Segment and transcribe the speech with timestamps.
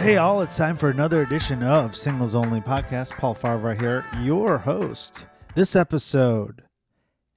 [0.00, 3.12] Hey, all, it's time for another edition of Singles Only Podcast.
[3.18, 5.26] Paul Farahvar here, your host.
[5.54, 6.62] This episode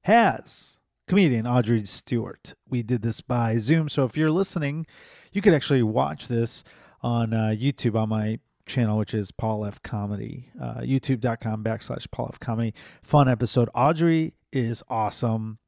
[0.04, 2.54] has comedian Audrey Stewart.
[2.70, 4.86] We did this by Zoom, so if you're listening,
[5.34, 6.64] you could actually watch this
[7.02, 12.30] on uh, YouTube on my channel, which is Paul F Comedy, uh, youtube.com backslash Paul
[12.32, 12.74] F Comedy.
[13.04, 13.68] Fun episode.
[13.76, 15.60] Audrey is awesome.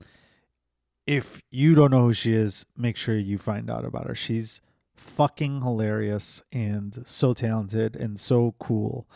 [1.06, 4.16] If you don't know who she is, make sure you find out about her.
[4.16, 4.62] She's
[4.96, 9.08] fucking hilarious and so talented and so cool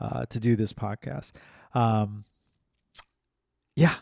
[0.00, 1.32] uh, to do this podcast.
[1.74, 2.24] Um,
[3.76, 3.96] yeah,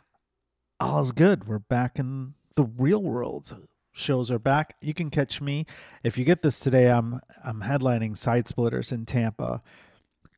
[0.81, 1.47] all is good.
[1.47, 3.69] We're back in the real world.
[3.93, 4.77] Shows are back.
[4.81, 5.65] You can catch me
[6.05, 6.91] if you get this today.
[6.91, 9.63] I'm I'm headlining Side Splitters in Tampa,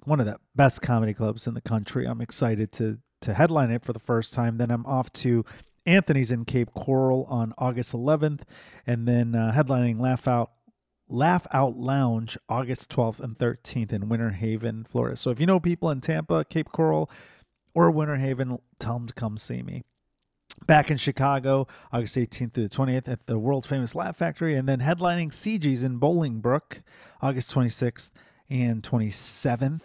[0.05, 2.07] one of the best comedy clubs in the country.
[2.07, 4.59] I'm excited to to headline it for the first time.
[4.59, 5.45] Then I'm off to
[5.87, 8.43] Anthony's in Cape Coral on August 11th,
[8.87, 10.53] and then uh, headlining Laugh Out
[11.09, 15.17] Laugh Out Lounge August 12th and 13th in Winter Haven, Florida.
[15.17, 17.11] So if you know people in Tampa, Cape Coral,
[17.75, 19.85] or Winter Haven, tell them to come see me.
[20.67, 24.69] Back in Chicago, August 18th through the 20th at the world famous Laugh Factory, and
[24.69, 26.83] then headlining CG's in Bolingbrook,
[27.23, 28.11] August 26th
[28.51, 29.83] and 27th.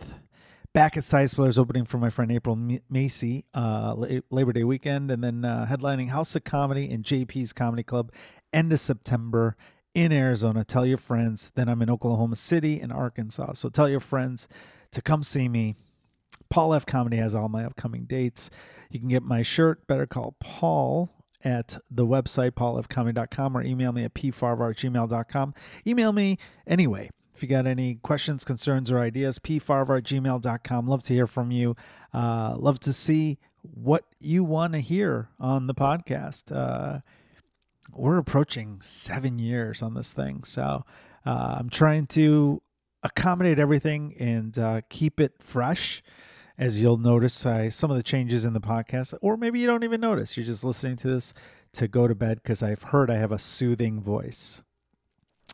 [0.73, 3.93] Back at Side Splitters opening for my friend April Macie, uh,
[4.31, 8.11] Labor Day weekend, and then uh, headlining House of Comedy and JP's Comedy Club
[8.52, 9.55] end of September
[9.94, 10.63] in Arizona.
[10.63, 11.52] Tell your friends.
[11.55, 13.53] Then I'm in Oklahoma City and Arkansas.
[13.53, 14.47] So tell your friends
[14.91, 15.75] to come see me.
[16.49, 16.86] Paul F.
[16.86, 18.49] Comedy has all my upcoming dates.
[18.89, 21.09] You can get my shirt, Better Call Paul,
[21.44, 25.53] at the website, paulfcomedy.com, or email me at pfarahvar@gmail.com.
[25.86, 27.09] Email me anyway.
[27.36, 30.88] If you got any questions, concerns, or ideas, pfarahvar@gmail.com.
[30.88, 31.75] Love to hear from you.
[32.14, 36.55] Uh, love to see what you want to hear on the podcast.
[36.55, 36.99] Uh,
[37.92, 40.44] we're approaching seven years on this thing.
[40.44, 40.84] So
[41.26, 42.61] uh, I'm trying to
[43.04, 46.02] accommodate everything and uh, keep it fresh.
[46.55, 49.99] As you'll notice, some of the changes in the podcast, or maybe you don't even
[49.99, 50.38] notice.
[50.38, 51.33] You're just listening to this
[51.73, 54.61] to go to bed because I've heard I have a soothing voice.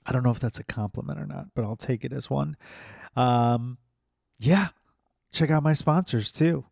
[0.06, 2.58] I don't know if that's a compliment or not, but I'll take it as one.
[3.16, 3.78] Um,
[4.38, 4.70] yeah,
[5.32, 6.66] check out my sponsors too.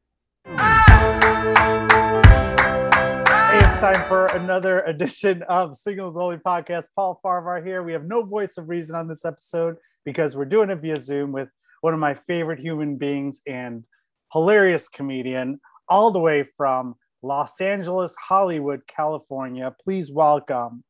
[3.68, 6.86] It's time for another edition of Singles Only Podcast.
[6.96, 7.84] Paul Farahvar here.
[7.84, 11.34] We have no voice of reason on this episode because we're doing it via Zoom
[11.34, 11.50] with
[11.82, 13.86] one of my favorite human beings and
[14.32, 19.76] hilarious comedian, all the way from Los Angeles, Hollywood, California.
[19.84, 20.84] Please welcome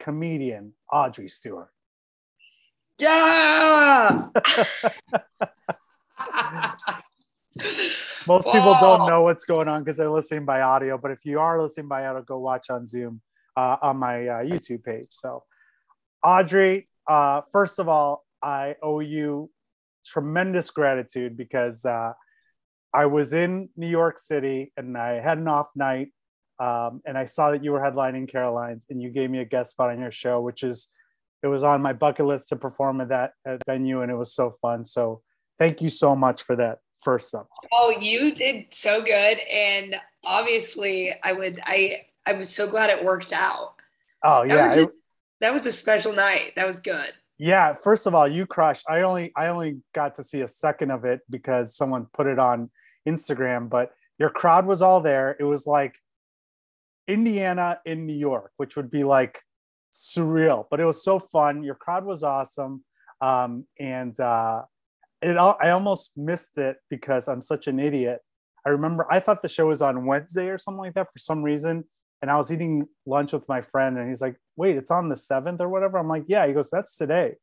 [0.00, 1.70] comedian Audrey Stewart.
[2.98, 4.28] Yeah.
[8.26, 10.98] Most people don't know what's going on because they're listening by audio.
[10.98, 13.20] But if you are listening by audio, go watch on Zoom
[13.56, 15.08] uh, on my uh, YouTube page.
[15.10, 15.44] So,
[16.22, 19.50] Audrey, uh, first of all, I owe you
[20.06, 22.12] tremendous gratitude because uh,
[22.92, 26.08] I was in New York City and I had an off night.
[26.60, 29.72] Um, and I saw that you were headlining Caroline's and you gave me a guest
[29.72, 30.88] spot on your show, which is
[31.42, 34.32] it was on my bucket list to perform at that at venue and it was
[34.32, 34.84] so fun.
[34.84, 35.22] So
[35.58, 37.48] thank you so much for that first up.
[37.72, 41.60] Oh, you did so good, and obviously, I would.
[41.64, 43.74] I I was so glad it worked out.
[44.22, 44.90] Oh yeah, that was, just,
[45.40, 46.52] that was a special night.
[46.56, 47.12] That was good.
[47.38, 48.84] Yeah, first of all, you crushed.
[48.88, 52.38] I only I only got to see a second of it because someone put it
[52.38, 52.70] on
[53.06, 55.36] Instagram, but your crowd was all there.
[55.38, 55.96] It was like
[57.06, 59.42] Indiana in New York, which would be like
[59.92, 61.62] surreal, but it was so fun.
[61.62, 62.84] Your crowd was awesome.
[63.20, 64.62] Um, and uh,
[65.24, 68.20] it I almost missed it because I'm such an idiot.
[68.66, 71.42] I remember I thought the show was on Wednesday or something like that for some
[71.42, 71.84] reason.
[72.22, 75.16] And I was eating lunch with my friend and he's like, wait, it's on the
[75.16, 75.98] seventh or whatever.
[75.98, 76.46] I'm like, yeah.
[76.46, 77.34] He goes, that's today.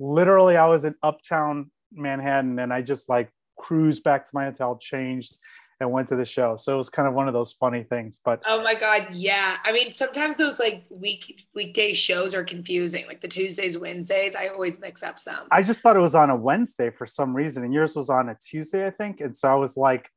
[0.00, 4.76] Literally, I was in uptown Manhattan and I just like cruised back to my hotel,
[4.76, 5.36] changed,
[5.80, 6.56] and went to the show.
[6.56, 8.20] So it was kind of one of those funny things.
[8.22, 9.56] But oh my god, yeah.
[9.64, 13.06] I mean, sometimes those like week weekday shows are confusing.
[13.06, 15.48] Like the Tuesdays, Wednesdays, I always mix up some.
[15.50, 18.28] I just thought it was on a Wednesday for some reason, and yours was on
[18.28, 19.20] a Tuesday, I think.
[19.20, 20.10] And so I was like,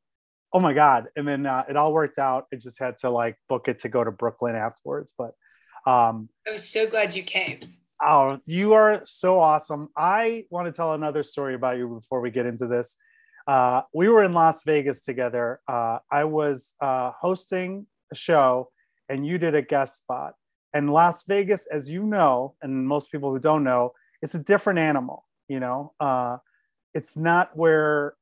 [0.52, 1.08] oh my god.
[1.16, 2.46] And then uh, it all worked out.
[2.54, 5.14] I just had to like book it to go to Brooklyn afterwards.
[5.18, 5.32] But
[5.88, 7.76] um, I was so glad you came.
[8.06, 9.88] Oh, you are so awesome.
[9.96, 12.98] I want to tell another story about you before we get into this.
[13.48, 15.60] Uh, we were in Las Vegas together.
[15.68, 18.70] Uh, I was uh, hosting a show,
[19.10, 20.34] and you did a guest spot.
[20.74, 24.80] And Las Vegas, as you know, and most people who don't know, it's a different
[24.80, 25.26] animal.
[25.48, 26.38] You know, uh,
[26.94, 28.16] it's not where.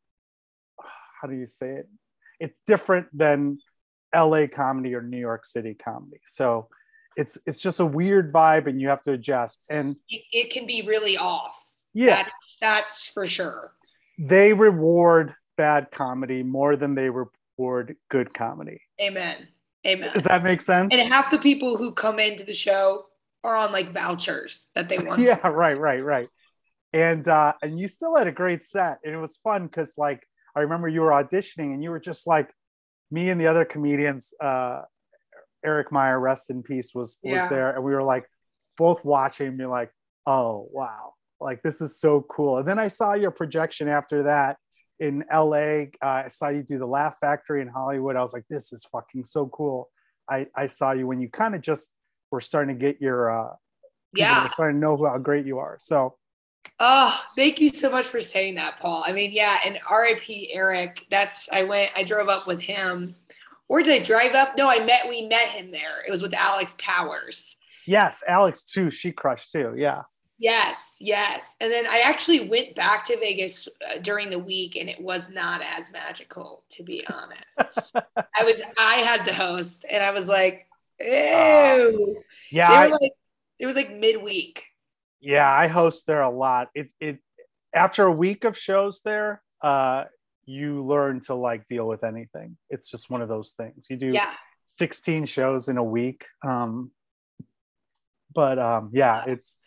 [1.21, 1.87] How do you say it?
[2.39, 3.59] It's different than
[4.11, 4.47] L.A.
[4.47, 6.19] comedy or New York City comedy.
[6.25, 6.67] So
[7.15, 9.67] it's it's just a weird vibe, and you have to adjust.
[9.69, 11.63] And it, it can be really off
[11.93, 13.73] Yeah, That's that's for sure.
[14.21, 18.79] They reward bad comedy more than they reward good comedy.
[19.01, 19.47] Amen.
[19.85, 20.11] Amen.
[20.13, 20.89] Does that make sense?
[20.93, 23.05] And half the people who come into the show
[23.43, 25.19] are on like vouchers that they want.
[25.21, 26.27] yeah, right, right, right.
[26.93, 30.21] And uh and you still had a great set, and it was fun because like
[30.55, 32.49] I remember you were auditioning, and you were just like
[33.09, 34.33] me and the other comedians.
[34.39, 34.81] uh
[35.63, 37.47] Eric Meyer, rest in peace, was was Yeah.
[37.47, 38.25] there, and we were like
[38.77, 39.91] both watching, and be like,
[40.25, 44.57] "Oh wow, like this is so cool." And then I saw your projection after that
[44.99, 45.85] in LA.
[46.01, 48.15] Uh, I saw you do the Laugh Factory in Hollywood.
[48.15, 49.89] I was like, "This is fucking so cool."
[50.29, 51.93] I I saw you when you kind of just
[52.31, 53.53] were starting to get your uh,
[54.13, 54.49] Yeah.
[54.51, 55.77] starting to know how great you are.
[55.79, 56.17] So
[56.79, 59.03] Oh, thank you so much for saying that, Paul.
[59.05, 61.05] I mean, yeah, and RIP Eric.
[61.09, 63.15] That's I went, I drove up with him.
[63.67, 64.55] Or did I drive up?
[64.57, 66.01] No, I met we met him there.
[66.07, 67.57] It was with Alex Powers.
[67.87, 68.91] yes, Alex too.
[68.91, 69.73] She crushed too.
[69.75, 70.03] Yeah.
[70.41, 71.55] Yes, yes.
[71.61, 75.29] And then I actually went back to Vegas uh, during the week and it was
[75.29, 77.95] not as magical, to be honest.
[78.17, 80.65] I was I had to host and I was like,
[80.99, 82.23] ew.
[82.51, 82.69] Yeah.
[82.69, 83.11] they I, like
[83.59, 84.65] it was like midweek.
[85.19, 85.47] yeah.
[85.47, 86.69] I host there a lot.
[86.73, 87.19] It it
[87.71, 90.05] after a week of shows there, uh,
[90.45, 92.57] you learn to like deal with anything.
[92.71, 93.85] It's just one of those things.
[93.91, 94.33] You do Yeah.
[94.79, 96.25] 16 shows in a week.
[96.43, 96.89] Um,
[98.33, 99.57] but um, yeah, it's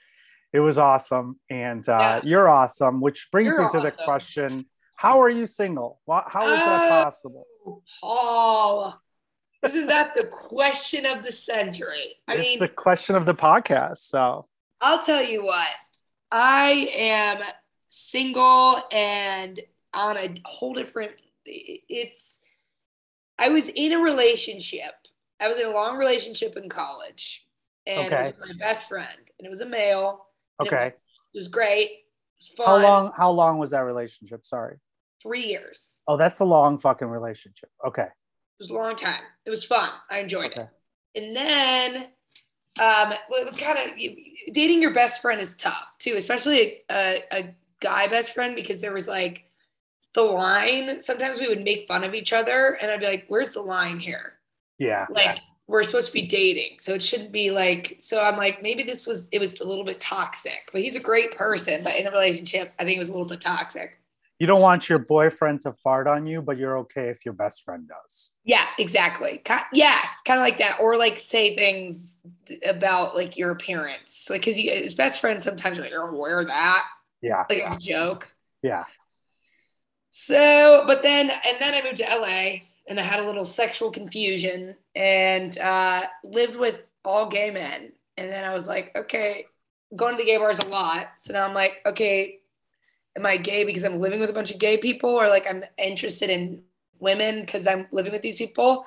[0.55, 2.21] it was awesome, and uh, Yeah.
[2.23, 3.01] you're awesome.
[3.01, 6.01] Which brings You're me to the question: How are you single?
[6.09, 6.89] How is that Oh.
[6.89, 7.47] possible?
[8.01, 9.03] Paul,
[9.65, 12.17] isn't that the question of the century?
[12.29, 13.99] I it's mean, the question of the podcast.
[13.99, 14.47] So
[14.81, 15.69] I'll tell you what,
[16.31, 17.43] I am
[17.89, 19.61] single and
[19.93, 21.13] on a whole different,
[21.47, 22.39] it's,
[23.39, 24.93] I was in a relationship.
[25.41, 27.47] I was in a long relationship in college
[27.87, 30.27] and it was my best friend and it was a male.
[30.59, 31.91] And It was, okay, it was great.
[31.91, 32.05] It
[32.39, 32.67] was fun.
[32.67, 33.13] how long?
[33.17, 34.45] How long was that relationship?
[34.45, 34.77] Sorry.
[35.23, 36.01] Three years.
[36.07, 37.71] Oh, that's a long fucking relationship.
[37.87, 38.03] Okay.
[38.03, 39.23] It was a long time.
[39.47, 39.91] It was fun.
[40.11, 40.69] I enjoyed it.
[41.15, 42.07] And then
[42.79, 43.97] um, well, it was kind of
[44.53, 48.93] dating your best friend is tough too, especially a, a guy best friend because there
[48.93, 49.45] was like
[50.15, 51.01] the line.
[51.01, 54.01] Sometimes we would make fun of each other, and I'd be like, "Where's the line
[54.01, 54.35] here?
[54.79, 55.07] Yeah.
[55.09, 58.83] Like we're supposed to be dating, so it shouldn't be like." So I'm like, maybe
[58.83, 61.83] this was it was a little bit toxic, but he's a great person.
[61.83, 63.99] But in a relationship, I think it was a little bit toxic.
[64.41, 67.63] You don't want your boyfriend to fart on you, but you're okay if your best
[67.65, 68.33] friend does.
[68.45, 69.41] Yeah, exactly.
[69.73, 72.19] Yes, kind of like that, or like say things
[72.67, 76.85] about like your appearance, like because his best friend sometimes you're like, "Oh, wear that,"
[77.23, 77.45] Yeah.
[77.49, 78.35] like it's a joke.
[78.63, 78.85] Yeah.
[80.11, 83.91] So, but then and then I moved to LA and I had a little sexual
[83.91, 89.47] confusion and uh, lived with all gay men, and then I was like, okay,
[89.97, 91.09] going to gay bars a lot.
[91.17, 92.41] So now I'm like, okay,
[93.17, 95.65] am I gay because I'm living with a bunch of gay people, or like I'm
[95.79, 96.63] interested in
[96.99, 98.87] women because I'm living with these people?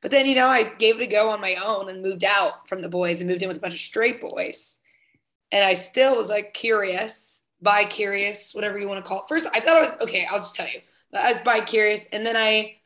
[0.00, 2.68] But then, you know, I gave it a go on my own and moved out
[2.68, 4.78] from the boys and moved in with a bunch of straight boys.
[5.50, 9.28] And I still was like curious, bi curious, whatever you want to call it.
[9.28, 10.80] First, I thought I was okay, I'll just tell you.
[11.12, 12.06] I was bi curious.
[12.12, 12.76] And then I,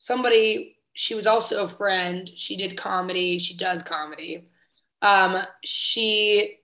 [0.00, 2.28] somebody, she was also a friend.
[2.34, 4.48] She did comedy, she does comedy.
[5.02, 6.58] Um, she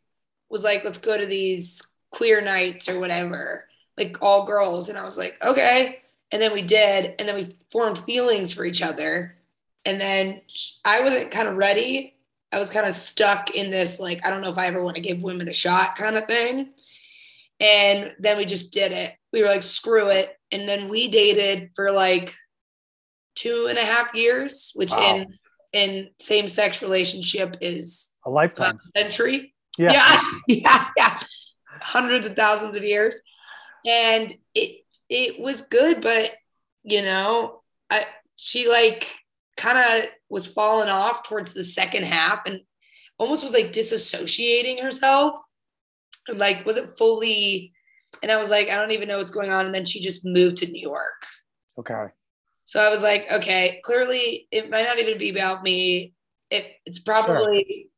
[0.49, 4.89] was like, let's go to these queer nights or whatever, like all girls.
[4.89, 6.01] And I was like, okay.
[6.33, 7.15] And then we did.
[7.19, 9.37] And then we formed feelings for each other.
[9.85, 10.41] And then
[10.85, 12.15] I wasn't kind of ready.
[12.51, 14.97] I was kind of stuck in this, like, I don't know if I ever want
[14.97, 16.71] to give women a shot kind of thing.
[17.61, 19.13] And then we just did it.
[19.33, 20.39] We were like, screw it.
[20.51, 22.35] And then we dated for like
[23.37, 25.15] two and a half years, which Wow.
[25.17, 25.39] in
[25.73, 28.79] in same sex relationship is A a lifetime.
[28.97, 29.55] century.
[29.79, 29.93] Yeah.
[29.93, 31.21] yeah, yeah, yeah.
[31.83, 33.21] Hundreds of thousands of years.
[33.85, 36.31] And it it was good, but
[36.83, 39.07] you know, I she like
[39.57, 42.61] kind of was falling off towards the second half and
[43.19, 45.37] almost was like disassociating herself.
[46.29, 47.73] And like wasn't fully
[48.23, 49.67] and I was like, I don't even know what's going on.
[49.67, 51.23] And then she just moved to New York.
[51.79, 52.07] Okay.
[52.67, 56.15] So I was like, okay, clearly it might not even be about me.
[56.51, 57.91] It, it's probably,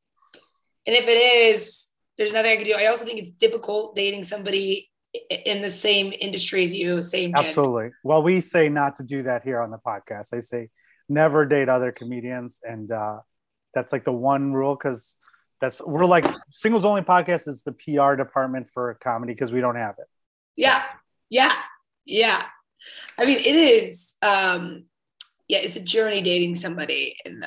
[0.87, 2.75] and if it is, there's nothing I can do.
[2.75, 4.91] I also think it's difficult dating somebody
[5.31, 7.49] in the same industry as you, same gender.
[7.49, 7.91] Absolutely.
[8.05, 10.35] Well, we say not to do that here on the podcast.
[10.35, 10.69] I say
[11.09, 13.21] never date other comedians, and uh,
[13.75, 15.17] that's like the one rule because
[15.61, 19.77] that's we're like singles only podcast is the PR department for comedy because we don't
[19.77, 20.07] have it.
[20.57, 20.83] Yeah,
[21.31, 21.55] yeah,
[22.05, 22.43] yeah.
[23.19, 24.15] I mean, it is.
[24.23, 24.85] Um,
[25.49, 27.45] yeah, it's a journey dating somebody, and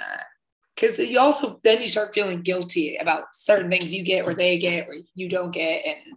[0.75, 4.57] because you also then you start feeling guilty about certain things you get or they
[4.59, 6.15] get or you don't get, and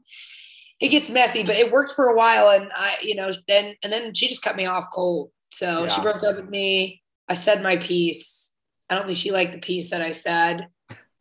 [0.80, 2.48] it gets messy, but it worked for a while.
[2.50, 5.30] And I, you know, then, and then she just cut me off cold.
[5.50, 7.02] So she broke up with me.
[7.28, 8.52] I said my piece.
[8.90, 10.66] I don't think she liked the piece that I said.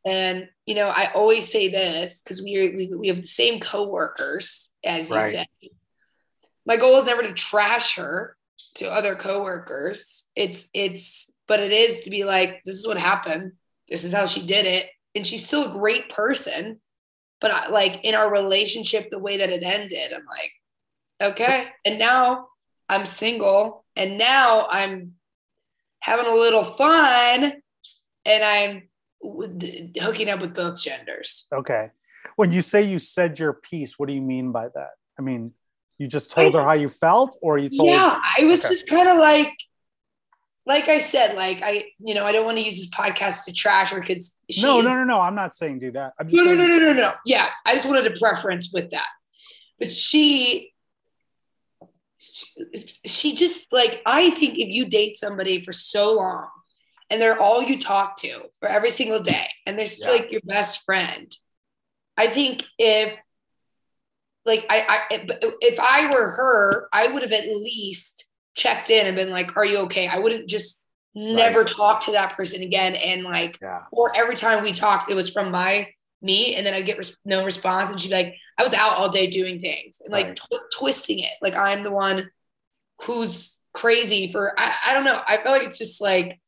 [0.05, 4.71] And, you know, I always say this because we, we, we have the same coworkers,
[4.83, 5.31] as you Right.
[5.31, 5.47] said.
[6.65, 8.37] My goal is never to trash her
[8.75, 10.25] to other coworkers.
[10.35, 13.53] It's, it's, but it is to be like, this is what happened.
[13.89, 14.89] This is how she did it.
[15.15, 16.79] And she's still a great person
[17.43, 20.51] but I, like in our relationship the way that it ended i'm like
[21.21, 22.47] okay and now
[22.89, 25.13] i'm single and now i'm
[25.99, 27.53] having a little fun
[28.25, 28.89] and i'm
[30.01, 31.89] hooking up with both genders Okay.
[32.37, 34.91] When you say you said your piece, what do you mean by that?
[35.19, 35.51] I mean,
[35.97, 38.73] you just told her how you felt, or you told yeah i was okay.
[38.73, 39.53] just kind of like
[40.65, 43.53] like i said like i you know i don't want to use this podcast to
[43.53, 45.19] trash her because No, no, no, no.
[45.21, 46.13] I'm not saying do that.
[46.19, 47.11] I'm just No, no, no, no, no, no.
[47.25, 49.07] Yeah, I just wanted a preference with that.
[49.79, 50.73] But she,
[53.05, 56.47] she, just like I think if you date somebody for so long,
[57.09, 60.11] and they're all you talk to for every single day, and they're just Yeah.
[60.11, 61.35] like your best friend,
[62.15, 63.17] I think if
[64.45, 65.25] like I, I
[65.61, 69.65] if I were her, I would have at least checked in and been like, "Are
[69.65, 70.79] you okay?" I wouldn't just
[71.15, 73.83] never talk to that person again and like Yeah.
[73.91, 75.87] or every time we talked, it was from my
[76.21, 78.93] me, and then I'd get res- no response, and she'd be like, "I was out
[78.97, 80.35] all day doing things and like Right.
[80.35, 82.29] tw- twisting it, like I'm the one
[83.03, 85.21] who's crazy for I, I don't know.
[85.27, 86.39] I feel like it's just like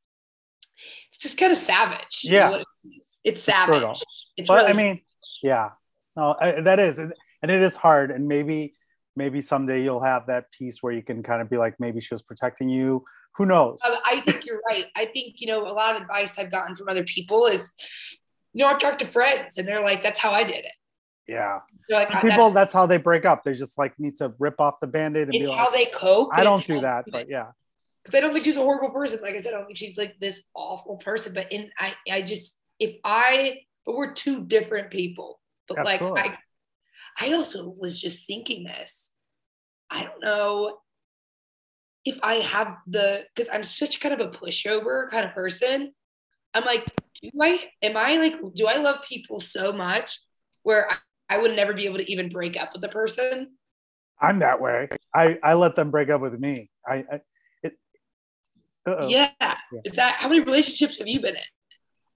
[1.10, 2.22] it's just kind of savage.
[2.24, 2.50] Yeah.
[2.50, 3.20] what it is.
[3.24, 3.68] it's It's savage.
[3.80, 3.98] brutal.
[4.38, 5.02] It's, But really I mean,
[5.42, 5.70] yeah.
[6.16, 7.00] No, I, that is,
[7.46, 8.10] and it is hard.
[8.10, 8.74] And maybe,
[9.16, 12.12] maybe someday you'll have that piece where you can kind of be like, maybe she
[12.12, 13.06] was protecting you.
[13.36, 13.82] Who knows?
[13.86, 14.88] Uh, I think you're right.
[14.96, 17.72] I think, you know, a lot of advice I've gotten from other people is,
[18.54, 20.72] you know, I've talked to friends and they're like, that's how I did it.
[21.28, 21.60] Yeah.
[21.88, 23.44] Like, Some people, that's, that's how they break up.
[23.44, 25.86] They just like need to rip off the band-aid and be it's like, how they
[25.86, 26.30] cope.
[26.34, 27.52] I don't do that, but yeah.
[28.04, 29.20] because I don't think she's a horrible person.
[29.22, 31.34] Like I said, I don't think she's like this awful person.
[31.34, 35.40] But in I, I just if I, but we're two different people.
[35.68, 36.22] But Absolutely.
[36.22, 36.38] like I,
[37.20, 39.12] I also was just thinking this.
[39.90, 40.78] I don't know
[42.04, 45.94] if I have the because I'm such kind of a pushover kind of person.
[46.54, 46.86] I'm like,
[47.22, 50.20] do I am I like do I love people so much
[50.64, 50.96] where I,
[51.30, 53.56] I would never be able to even break up with the person?
[54.22, 54.90] I'm that way.
[55.14, 56.70] I, I let them break up with me.
[56.88, 57.22] I, I
[57.64, 57.74] it,
[58.86, 59.10] uh-oh.
[59.10, 59.32] Yeah.
[59.84, 61.42] Is that how many relationships have you been in?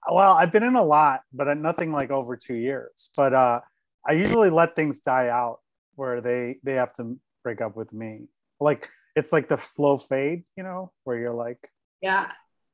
[0.08, 3.60] well i've been in a lot but nothing like over two years but uh
[4.08, 5.58] i usually let things die out
[5.96, 8.26] where they they have to break up with me
[8.60, 11.58] like it's like the slow fade you know where you're like
[12.00, 12.30] Yeah.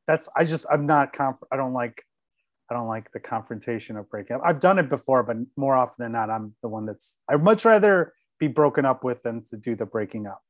[0.07, 2.03] that's i just i'm not conf- i don't like
[2.71, 5.97] i don't like the confrontation of breaking up i've done it before but more often
[6.05, 9.57] than not i'm the one that's i'd much rather be broken up with than to
[9.57, 10.43] do the breaking up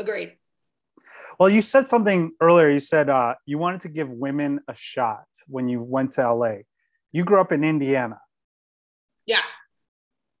[0.00, 0.36] Agreed.
[1.38, 5.24] well you said something earlier you said uh, you wanted to give women a shot
[5.46, 6.54] when you went to la
[7.12, 8.18] you grew up in indiana
[9.26, 9.46] Yeah.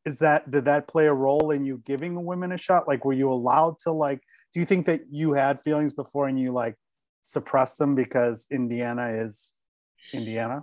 [0.04, 3.12] Is that did that play a role in you giving women a shot like were
[3.12, 4.20] you allowed to like
[4.52, 6.76] do you think that you had feelings before and you like
[7.22, 9.52] suppressed them because indiana is
[10.12, 10.62] indiana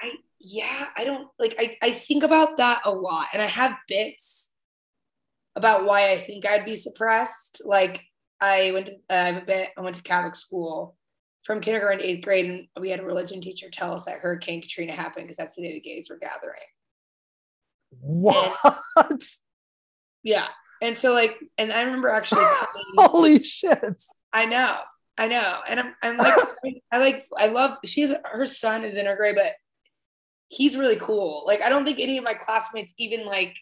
[0.00, 3.76] I yeah, I don't like I, I think about that a lot and I have
[3.86, 4.50] bits
[5.54, 7.60] about why I think I'd be suppressed.
[7.64, 8.00] Like
[8.40, 10.96] I went to I have a bit I went to Catholic school
[11.44, 14.62] from kindergarten to eighth grade and we had a religion teacher tell us that Hurricane
[14.62, 16.60] Katrina happened because that's the day the gays were gathering.
[18.00, 19.22] What
[20.22, 20.46] Yeah.
[20.82, 22.44] And so like and I remember actually
[22.96, 24.76] holy shit I know.
[25.18, 25.56] I know.
[25.66, 26.34] And I'm, I'm like,
[26.92, 29.52] I like, I love, she's, her son is in her grade, but
[30.48, 31.44] he's really cool.
[31.46, 33.54] Like, I don't think any of my classmates even like,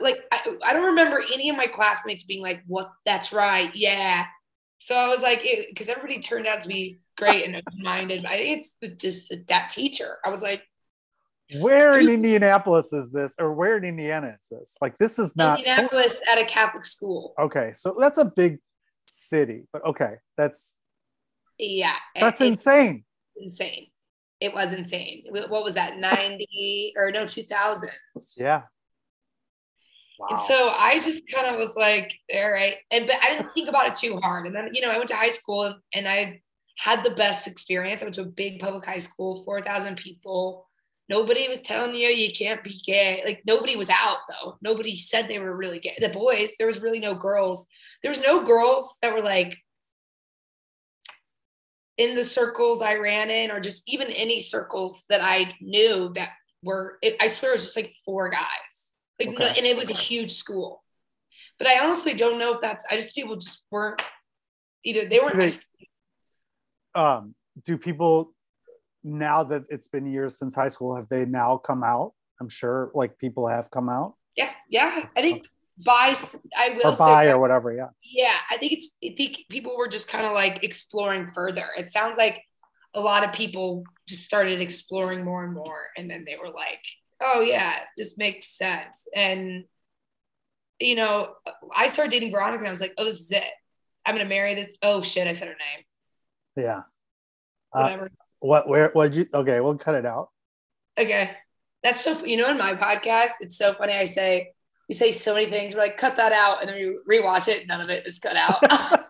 [0.00, 3.74] like, I, I don't remember any of my classmates being like, what, that's right.
[3.74, 4.24] Yeah.
[4.78, 8.24] So I was like, because everybody turned out to be great and open minded.
[8.24, 10.18] I think it's the, this, the, that teacher.
[10.24, 10.62] I was like,
[11.60, 15.58] where in indianapolis is this or where in indiana is this like this is not
[15.58, 17.34] Indianapolis at a Catholic school.
[17.38, 18.58] okay so that's a big
[19.06, 20.74] city but okay that's
[21.58, 21.96] Yeah.
[22.18, 23.04] that's It's insane
[23.36, 23.88] insane.
[24.40, 25.24] It was insane.
[25.30, 25.96] What was that?
[25.96, 27.88] 90 or no, 2000.
[28.36, 28.62] yeah
[30.18, 32.76] wow And so I just kind of was like, all right.
[32.90, 34.46] And but I didn't think about it too hard.
[34.46, 36.40] And then, you know, I went to high school and, and I
[36.76, 38.02] had the best experience.
[38.02, 40.68] I went to a big public high school, 4,000 people.
[41.08, 43.22] Nobody was telling you you can't be gay.
[43.26, 44.56] Like nobody was out though.
[44.62, 45.96] Nobody said they were really gay.
[45.98, 47.66] The boys, there was really no girls.
[48.02, 49.56] There was no girls that were like
[51.98, 56.30] in the circles I ran in, or just even any circles that I knew that
[56.62, 56.98] were.
[57.02, 59.94] It, I swear it was just like four guys Like, no, and it was a
[59.94, 60.82] huge school.
[61.58, 62.84] But I honestly don't know if that's.
[62.90, 64.02] I just people just weren't
[64.84, 65.06] either.
[65.06, 65.36] They weren't.
[65.36, 65.66] they- nice.
[66.96, 67.34] Um,
[67.64, 68.33] do people
[69.04, 72.14] now that it's been years since high school have they now come out?
[72.40, 75.06] I'm sure like people have come out Yeah, yeah.
[75.16, 75.46] I think
[75.84, 76.16] by
[76.56, 77.72] I will or that- or whatever.
[77.74, 77.88] Yeah.
[78.02, 81.90] yeah i think it's i think people were just kind of like exploring further it
[81.90, 82.40] sounds like
[82.94, 86.78] a lot of people just started exploring more and more and then they were like
[87.22, 89.64] oh yeah this makes sense and
[90.78, 91.34] you know
[91.74, 93.42] i started dating veronica and i was like oh this is it
[94.06, 95.84] i'm gonna marry this oh shit i said her name
[96.64, 96.82] Yeah.
[97.72, 98.10] Uh, whatever
[98.44, 98.68] What?
[98.68, 98.90] Where?
[98.92, 99.14] What?
[99.14, 99.26] You?
[99.32, 100.28] Okay, we'll cut it out.
[101.00, 101.30] okay
[101.82, 104.50] that's so you know in my podcast it's so funny i say
[104.88, 107.66] you say so many things we're like cut that out and then we rewatch it
[107.66, 108.58] none of it is cut out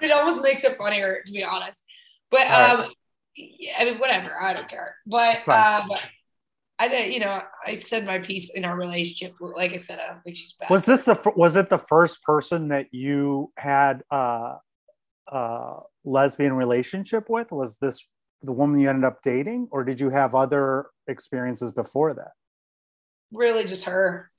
[0.00, 1.82] it almost makes it funnier to be honest
[2.30, 2.90] but um
[3.36, 5.90] yeah, i mean whatever i don't care but um
[6.78, 10.12] i did you know i said my piece in our relationship like i said i
[10.12, 11.32] don't think she's bad was this the?
[11.34, 14.56] Was it the first person that you had uh,
[15.30, 17.50] uh, lesbian relationship with?
[17.52, 18.06] Was this
[18.42, 22.32] the woman you ended up dating, or did you have other experiences before that?
[23.32, 24.30] really just her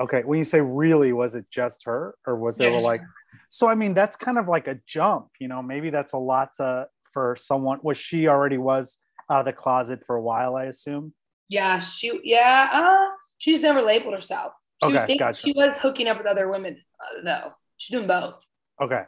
[0.00, 3.02] Okay, when you say really, was it just her, or was there like?
[3.50, 5.62] So I mean, that's kind of like a jump, you know.
[5.62, 7.78] Maybe that's a lot to for someone.
[7.82, 8.98] Was she already was
[9.30, 10.56] out of the closet for a while?
[10.56, 11.12] I assume.
[11.48, 13.06] yeah she yeah uh
[13.38, 14.52] she's never labeled herself
[14.82, 15.40] she was Okay, dating- gotcha.
[15.46, 18.34] she was hooking up with other women uh, though she's doing both
[18.80, 19.02] Okay.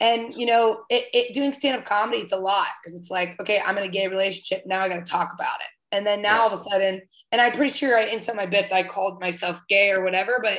[0.00, 3.60] And you know it, it doing stand-up comedy it's a lot because it's like okay
[3.64, 5.66] i'm in a gay relationship now i gotta talk about it.
[5.96, 6.40] And then now Yeah.
[6.42, 7.00] all of a sudden
[7.32, 10.58] and i'm pretty sure i inside my bits i called myself gay or whatever but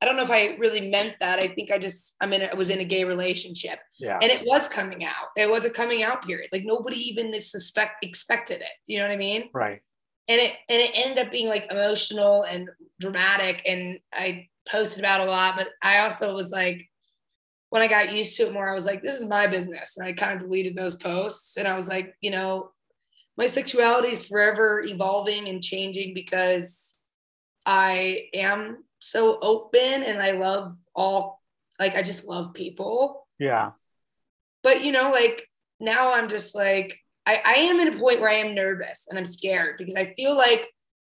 [0.00, 1.38] i don't know if i really meant that.
[1.38, 3.78] I think i just i'm in a, I was in a gay relationship.
[3.98, 4.18] Yeah.
[4.22, 5.28] and it was coming out.
[5.36, 6.50] It was a coming out period.
[6.52, 8.74] Like nobody even suspect expected it.
[8.86, 9.48] You know what i mean?
[9.54, 9.80] Right.
[10.28, 12.68] and it and it ended up being like emotional and
[13.00, 16.78] dramatic and i posted about a lot but i also was like
[17.70, 19.96] when i got used to it more i was like this is my business.
[19.96, 21.56] And i kind of deleted those posts.
[21.56, 22.70] And i was like you know
[23.36, 26.94] my sexuality is forever evolving and changing because
[27.64, 31.42] i am so open and i love all
[31.78, 33.26] like i just love people.
[33.38, 33.72] Yeah.
[34.62, 35.46] but you know like
[35.78, 39.18] now i'm just like I, I am at a point where i am nervous and
[39.18, 40.62] i'm scared because i feel like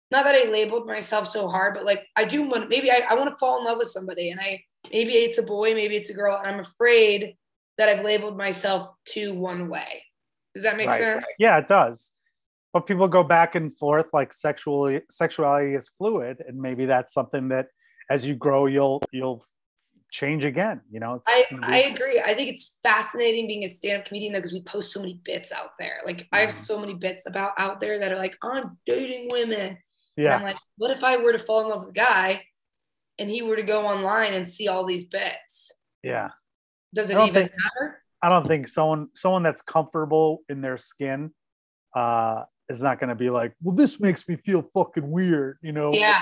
[0.10, 3.16] not that i labeled myself so hard but like i do want maybe i, I
[3.16, 6.10] want to fall in love with somebody and i maybe it's a boy maybe it's
[6.10, 7.36] a girl and i'm afraid
[7.78, 10.04] that i've labeled myself too one way
[10.54, 11.00] does that make Right.
[11.00, 12.12] sense Yeah, it does.
[12.74, 17.50] But people go back and forth like sexually sexuality is fluid, and maybe that's something
[17.50, 17.68] that
[18.10, 19.46] as you grow you'll you'll
[20.12, 20.82] change again.
[20.92, 22.20] You know, it's I, I agree.
[22.20, 25.52] I think it's fascinating being a stand-up comedian though, because we post so many bits
[25.52, 26.02] out there.
[26.06, 26.66] Like I have Mhm.
[26.68, 29.60] so many bits about out there that are like, I'm dating women.
[29.70, 29.78] And
[30.18, 32.44] yeah, I'm like, what if I were to fall in love with a guy
[33.20, 35.72] and he were to go online and see all these bets,
[36.04, 36.30] yeah.
[36.94, 38.00] Does it even think- matter?
[38.22, 41.32] I don't think someone someone that's comfortable in their skin
[41.96, 45.74] uh is not going to be like, well, this makes me feel fucking weird, you
[45.74, 45.92] know?
[45.94, 46.22] Yeah.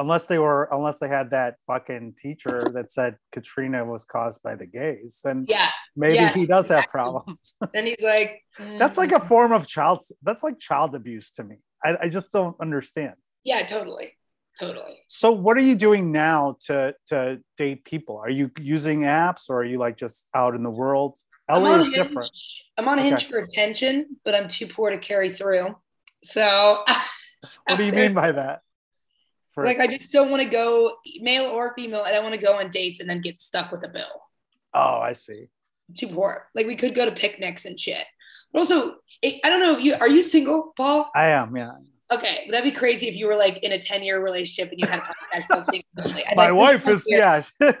[0.00, 4.56] Unless they were, unless they had that fucking teacher that said Katrina was caused by
[4.56, 5.68] the gays, then Yeah.
[5.94, 7.54] maybe Yeah, he does have problems.
[7.72, 10.02] Then he's like, That's like "Mm, a form of child.
[10.22, 11.56] That's like child abuse to me.
[11.84, 13.14] I, I just don't understand.
[13.44, 14.14] yeah, totally.
[14.60, 14.98] Totally.
[15.08, 18.18] So, what are you doing now to to date people?
[18.18, 21.16] Are you using apps, or are you like just out in the world?
[21.48, 21.96] I'm LA on is Hinge.
[21.96, 22.30] different.
[22.78, 23.30] I'm on Hinge Okay.
[23.30, 25.74] for attention, but I'm too poor to carry through.
[26.22, 26.84] So
[27.66, 28.60] What do you mean by that?
[29.54, 32.02] For, like I just don't want to go male or female.
[32.04, 34.12] I don't want to go on dates and then get stuck with a bill.
[34.74, 35.46] oh, I see.
[35.96, 36.46] too poor.
[36.54, 38.06] Like we could go to picnics and shit.
[38.52, 41.10] But also, I don't know if you are you single, Paul?
[41.16, 41.56] I am.
[41.56, 41.72] Yeah.
[42.12, 44.86] Okay, that'd be crazy if you were like in a ten year relationship and you
[44.86, 47.42] had a podcast single My like, wife is yeah.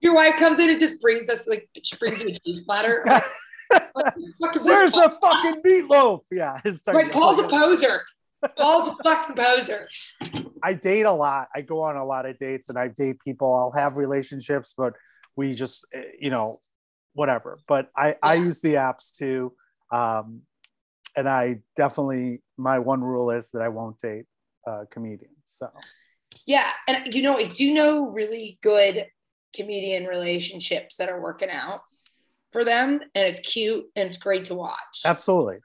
[0.00, 3.04] Your wife comes in and just brings us like she brings you a cheese platter.
[3.68, 4.64] Like, what the fuck is this?
[4.64, 6.20] Where's the fucking meatloaf?
[6.30, 6.60] Yeah.
[6.64, 8.02] it's Like to- Paul's a poser.
[8.56, 9.88] Paul's a fucking poser.
[10.62, 11.48] I date a lot.
[11.52, 13.52] I go on a lot of dates and I date people.
[13.52, 14.94] I'll have relationships, but
[15.34, 16.60] we just, eh, you know,
[17.14, 17.58] whatever.
[17.66, 19.52] But I, I use the apps too.
[19.90, 20.42] Um,
[21.16, 24.26] and I definitely, my one rule is that I won't date
[24.66, 25.32] uh, comedians.
[25.44, 25.68] So,
[26.46, 29.06] Yeah, and you know, I do know really good
[29.54, 31.80] comedian relationships that are working out
[32.52, 35.02] for them, and it's cute and it's great to watch.
[35.04, 35.58] absolutely.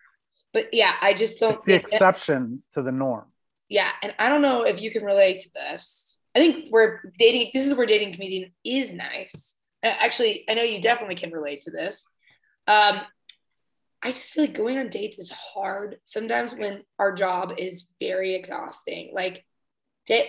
[0.53, 3.25] But yeah, I just don't It's the exception to the norm.
[3.69, 6.17] yeah, and I don't know if you can relate to this.
[6.35, 9.55] I think we're dating this is where dating comedian is nice.
[9.83, 12.05] Uh, Actually, I know you definitely can relate to this.
[12.67, 13.01] Um,
[14.03, 18.33] I just feel like going on dates is hard sometimes when our job is very
[18.33, 19.11] exhausting.
[19.13, 19.45] Like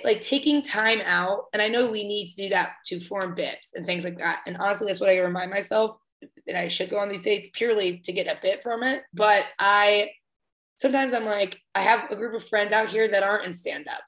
[0.05, 3.71] like taking time out, and I know we need to do that to form bits
[3.75, 4.41] and things like that.
[4.47, 5.97] And honestly, that's what I remind myself
[6.47, 9.03] that I should go on these dates purely to get a bit from it.
[9.13, 10.11] But I
[10.81, 13.89] sometimes I'm like, I have a group of friends out here that aren't in stand
[13.89, 14.03] up.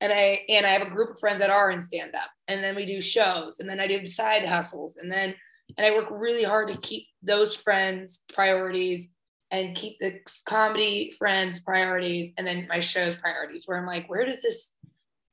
[0.00, 2.30] And I and I have a group of friends that are in stand up.
[2.48, 5.34] And then we do shows and then I do side hustles and then
[5.76, 9.08] and I work really hard to keep those friends priorities
[9.50, 14.24] and keep the comedy friends priorities and then my shows priorities where I'm like, where
[14.24, 14.72] does this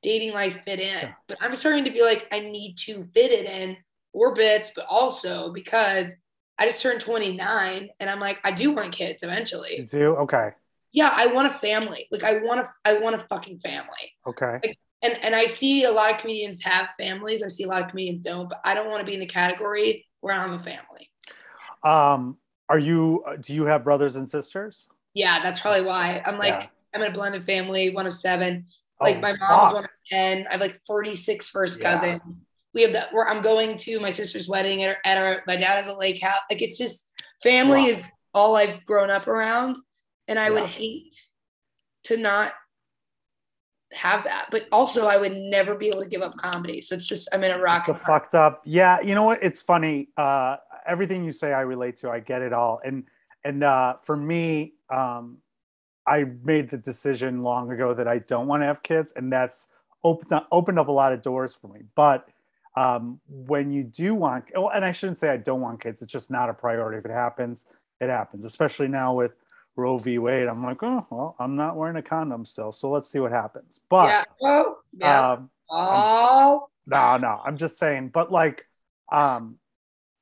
[0.02, 1.08] dating life fit in?
[1.26, 3.76] But I'm starting to be like, I need to fit it in
[4.12, 6.14] orbits, but also because
[6.58, 9.78] I just turned 29 and I'm like, I do want kids eventually.
[9.78, 10.16] You do?
[10.16, 10.50] Okay.
[10.92, 12.06] Yeah, I want a family.
[12.10, 14.12] Like I want a I want a fucking family.
[14.26, 14.58] Okay.
[14.62, 17.42] Like, and and I see a lot of comedians have families.
[17.42, 19.26] I see a lot of comedians don't, but I don't want to be in the
[19.26, 21.10] category where I'm a family.
[21.82, 24.88] Um, are you do you have brothers and sisters?
[25.14, 26.22] Yeah, that's probably why.
[26.24, 26.66] I'm like, Yeah.
[26.94, 28.66] I'm in a blended family, one of seven.
[29.00, 30.46] Like Oh, my mom's one of ten.
[30.48, 31.92] I have like 36 first Yeah.
[31.94, 32.22] cousins.
[32.74, 35.76] We have that where I'm going to my sister's wedding at, at our my dad
[35.76, 36.40] has a lake house.
[36.50, 37.04] Like it's just
[37.42, 37.98] family Wow.
[37.98, 39.78] is all I've grown up around.
[40.28, 40.60] And I Yeah.
[40.60, 41.18] would hate
[42.04, 42.52] to not
[43.92, 44.48] have that.
[44.50, 46.80] But also I would never be able to give up comedy.
[46.80, 47.88] So it's just I'm in a rock.
[47.88, 48.62] It's a fucked up.
[48.64, 49.42] Yeah, you know what?
[49.42, 50.08] It's funny.
[50.16, 52.10] Uh, everything you say, I relate to.
[52.10, 52.80] I get it all.
[52.84, 53.04] And
[53.44, 55.38] and uh, for me, um,
[56.06, 59.68] I made the decision long ago that I don't want to have kids, and that's
[60.04, 61.80] opened up, opened up a lot of doors for me.
[61.94, 62.28] But
[62.76, 66.02] um, when you do want, well, and I shouldn't say I don't want kids.
[66.02, 66.98] It's just not a priority.
[66.98, 67.66] If it happens,
[68.00, 68.44] it happens.
[68.44, 69.32] Especially now with
[69.80, 70.18] Roe v.
[70.18, 73.32] Wade, I'm like, oh, well, I'm not wearing a condom still, so let's see what
[73.32, 73.80] happens.
[73.88, 74.24] But yeah.
[74.42, 75.30] Oh, yeah.
[75.32, 76.68] um, oh.
[76.86, 78.10] no, no, I'm just saying.
[78.12, 78.66] But like,
[79.10, 79.56] um,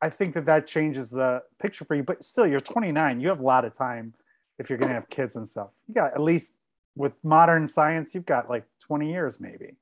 [0.00, 2.04] I think that that changes the picture for you.
[2.04, 3.20] But still, you're 29.
[3.20, 4.14] You have a lot of time
[4.58, 5.70] if you're gonna have kids and stuff.
[5.88, 6.56] You got at least
[6.96, 9.76] with modern science, you've got like 20 years maybe.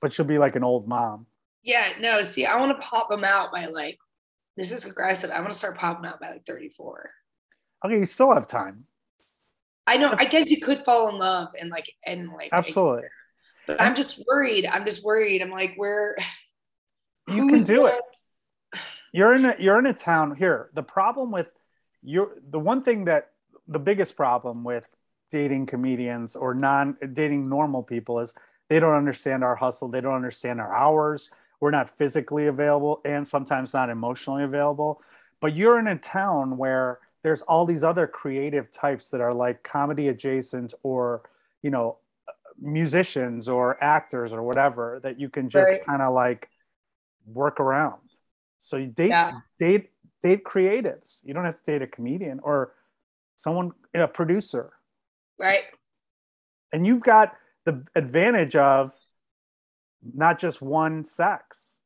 [0.00, 1.26] But she'll be like an old mom.
[1.62, 3.98] Yeah, no, see, I want to pop them out by like
[4.56, 5.30] this is aggressive.
[5.30, 7.10] I want to start popping out by like 34.
[7.84, 8.84] Okay, you still have time.
[9.86, 10.14] I know.
[10.18, 13.08] I guess you could fall in love and like and like Absolutely.
[13.66, 14.66] But I'm just worried.
[14.66, 15.42] I'm just worried.
[15.42, 16.16] I'm like, where
[17.28, 18.00] You can do it.
[19.12, 20.70] You're in a you're in a town here.
[20.74, 21.48] The problem with
[22.02, 23.30] you're the one thing that
[23.66, 24.88] the biggest problem with
[25.30, 28.34] dating comedians or non dating normal people is
[28.68, 29.88] they don't understand our hustle.
[29.88, 31.30] They don't understand our hours.
[31.60, 35.02] We're not physically available and sometimes not emotionally available.
[35.40, 39.62] But you're in a town where there's all these other creative types that are like
[39.62, 41.28] comedy adjacent or,
[41.60, 41.98] you know,
[42.58, 45.84] musicians or actors or whatever that you can just Right.
[45.84, 46.48] kind of like
[47.26, 48.00] work around.
[48.58, 49.40] So you date Yeah.
[49.58, 49.90] date
[50.22, 51.22] date creatives.
[51.22, 52.72] You don't have to date a comedian or
[53.36, 54.72] someone a producer.
[55.38, 55.64] right?
[56.72, 58.98] And you've got the advantage of
[60.02, 61.77] not just one sex.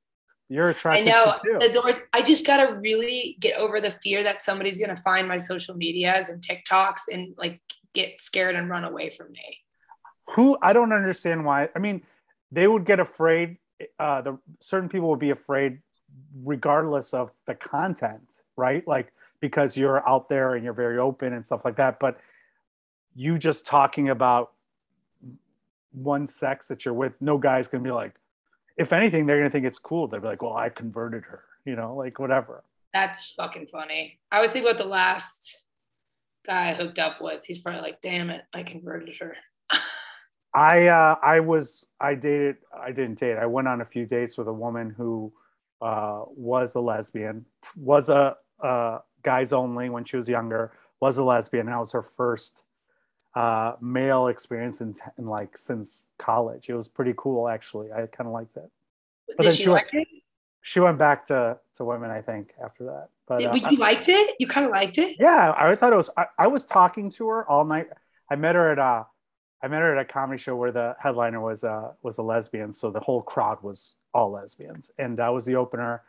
[0.52, 1.96] You're I know to the doors.
[2.12, 6.28] I just gotta really get over the fear that somebody's gonna find my social medias
[6.28, 7.58] and TikToks and like
[7.94, 9.60] get scared and run away from me.
[10.34, 11.70] Who I don't understand why.
[11.74, 12.02] I mean,
[12.50, 13.56] they would get afraid.
[13.98, 15.78] Uh, the certain people would be afraid,
[16.44, 18.86] regardless of the content, right?
[18.86, 19.10] Like
[19.40, 21.98] because you're out there and you're very open and stuff like that.
[21.98, 22.20] But
[23.14, 24.52] you just talking about
[25.92, 28.12] one sex that you're with, no guy's gonna be like.
[28.76, 30.08] If anything, they're gonna think it's cool.
[30.08, 32.64] They'll be like, "Well, I converted her," you know, like whatever.
[32.92, 34.18] That's fucking funny.
[34.30, 35.58] I was thinking about the last
[36.46, 37.44] guy I hooked up with.
[37.44, 39.36] He's probably like, damn it, I converted her.
[40.54, 43.38] I uh, I was I dated I didn't date.
[43.38, 45.32] I went on a few dates with a woman who
[45.80, 51.24] uh, was a lesbian, was a uh, guys only when she was younger, was a
[51.24, 51.66] lesbian.
[51.66, 52.64] That was her first
[53.34, 56.68] uh, male experience in, in like since college.
[56.68, 57.92] It was pretty cool actually.
[57.92, 58.70] I kind of liked it.
[59.28, 60.08] But Did then she she like it?
[60.60, 63.08] She went back to to women, I think, after that.
[63.26, 64.36] But uh, you liked it?
[64.38, 65.16] You kind of liked it?
[65.18, 66.10] yeah, I thought it was.
[66.16, 67.88] I, I was talking to her all night.
[68.30, 69.06] I met her at a,
[69.62, 72.72] I met her at a comedy show where the headliner was uh was a lesbian,
[72.72, 76.02] so the whole crowd was all lesbians, and I was the opener.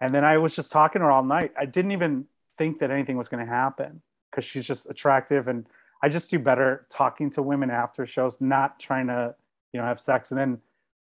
[0.00, 1.52] And then I was just talking to her all night.
[1.58, 2.26] I didn't even
[2.56, 4.00] think that anything was going to happen
[4.30, 5.66] because she's just attractive, and
[6.02, 9.34] I just do better talking to women after shows, not trying to
[9.72, 10.30] you know have sex.
[10.30, 10.58] And then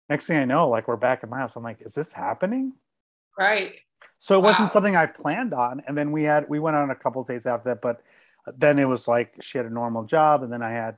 [0.10, 1.56] next thing I know, like we're back at my house.
[1.56, 2.74] I'm like, is this happening?
[3.38, 3.76] Right.
[4.20, 5.82] So it wasn't something I planned on.
[5.88, 8.02] And then we had we went on a couple days after that, but
[8.58, 10.98] then it was like she had a normal job, and then I had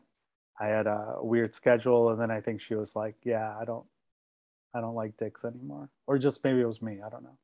[0.59, 3.85] I had a weird schedule, and then I think she was like, "Yeah, I don't
[4.73, 6.99] I don't like dicks anymore," or just maybe it was me.
[7.05, 7.37] I don't know.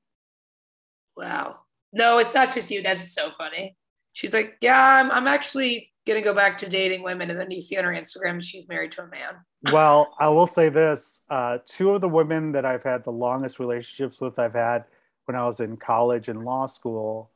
[1.17, 1.57] Wow.
[1.91, 2.81] No, it's not just you.
[2.81, 3.75] That's so funny.
[4.13, 7.61] She's like, yeah, I'm, I'm actually gonna go back to dating women, and then you
[7.61, 9.35] see on her Instagram she's married to a man.
[9.71, 13.59] well, I will say this: uh, two of the women that I've had the longest
[13.59, 14.85] relationships with, I've had
[15.25, 17.31] when I was in college and law school,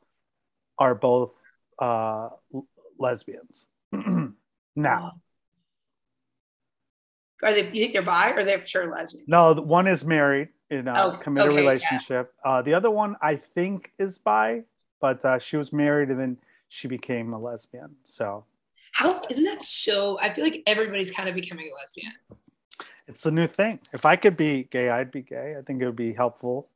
[0.79, 1.33] are both
[1.79, 2.29] uh,
[2.99, 3.67] lesbians.
[4.75, 5.13] now,
[7.43, 7.65] Are they?
[7.65, 9.25] You think they're bi, or they're sure lesbian?
[9.27, 11.69] no, one is married in a Oh, committed okay, yeah.
[11.69, 12.33] relationship.
[12.43, 14.63] Uh, the other one, I think, is bi,
[15.01, 16.37] but uh, she was married and then
[16.69, 17.95] she became a lesbian.
[18.03, 18.45] So
[18.93, 20.17] How isn't that so?
[20.19, 22.13] I feel like everybody's kind of becoming a lesbian.
[23.07, 23.79] it's the new thing.
[23.91, 25.55] If I could be gay, I'd be gay.
[25.57, 26.69] I think it would be helpful.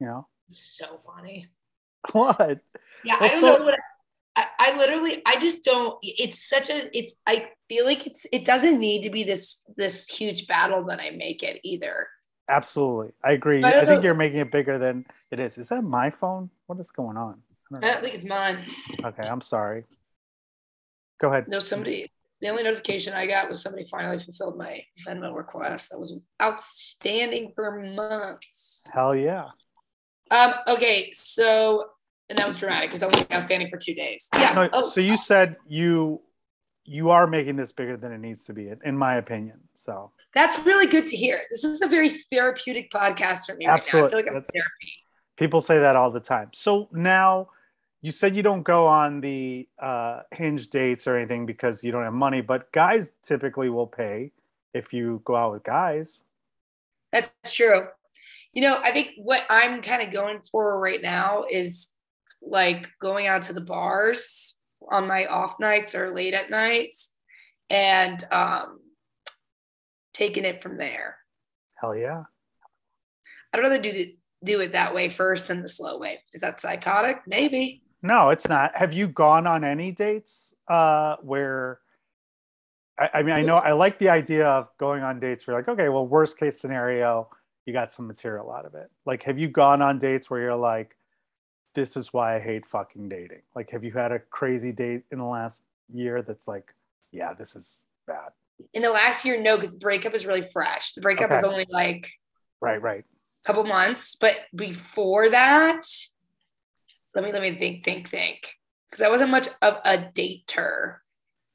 [0.00, 1.48] You know So funny.
[2.12, 2.60] what?
[3.04, 3.74] Yeah, I don't so- know what.
[4.36, 5.98] I, I literally, I just don't.
[6.02, 6.96] It's such a.
[6.96, 7.12] It's.
[7.26, 8.24] I feel like it's.
[8.30, 12.06] It doesn't need to be this this huge battle that I make it either.
[12.48, 13.64] Absolutely, I agree.
[13.64, 15.58] I I, think know- you're making it bigger than it is.
[15.58, 16.50] Is that my phone?
[16.66, 17.42] What is going on?
[17.74, 18.58] I I don't think it's mine.
[19.04, 19.82] Okay, I'm sorry.
[21.20, 21.48] Go ahead.
[21.48, 22.10] No, somebody.
[22.40, 25.90] The only notification I got was somebody finally fulfilled my Venmo request.
[25.90, 28.86] That was outstanding for months.
[28.92, 29.46] Hell yeah.
[30.30, 30.52] Um.
[30.68, 31.10] Okay.
[31.14, 31.86] So,
[32.28, 34.28] and that was dramatic because I was outstanding for two days.
[34.34, 34.52] Yeah.
[34.52, 36.20] No, oh, so you said you
[36.84, 39.58] you are making this bigger than it needs to be, in my opinion.
[39.74, 41.40] So that's really good to hear.
[41.50, 43.72] This is a very therapeutic podcast for me right now.
[43.72, 44.10] I Absolutely.
[44.10, 44.92] feel like I'm That's- therapy.
[45.36, 46.50] people say that all the time.
[46.54, 47.48] So now
[48.00, 52.04] you said you don't go on the uh, hinge dates or anything because you don't
[52.04, 54.32] have money, but guys typically will pay
[54.72, 56.22] if you go out with guys.
[57.12, 57.86] That's true.
[58.52, 61.88] You know, I think what I'm kind of going for right now is
[62.40, 64.54] like going out to the bars
[64.90, 67.10] on my off nights or late at nights
[67.68, 68.78] and um
[70.14, 71.16] taking it from there.
[71.80, 72.24] Hell yeah.
[73.52, 74.12] I'd rather do
[74.44, 76.22] do it that way first than the slow way.
[76.32, 77.22] Is that psychotic?
[77.26, 77.82] Maybe.
[78.02, 78.76] No, it's not.
[78.76, 81.80] Have you gone on any dates uh, where?
[82.98, 85.68] I, I mean, I know I like the idea of going on dates where, like,
[85.68, 87.28] okay, well, worst case scenario,
[87.66, 88.90] you got some material out of it.
[89.04, 90.96] Like, have you gone on dates where you're like,
[91.74, 93.42] this is why I hate fucking dating?
[93.54, 96.72] Like, have you had a crazy date in the last year that's like,
[97.12, 98.30] yeah, this is bad?
[98.74, 100.92] In the last year, no, because the breakup is really fresh.
[100.92, 102.10] The breakup is only like
[102.60, 103.04] Right, right.
[103.04, 105.82] a couple months, but before that,
[107.20, 108.54] let me let me think, think, think.
[108.90, 110.96] Because I wasn't much of a dater.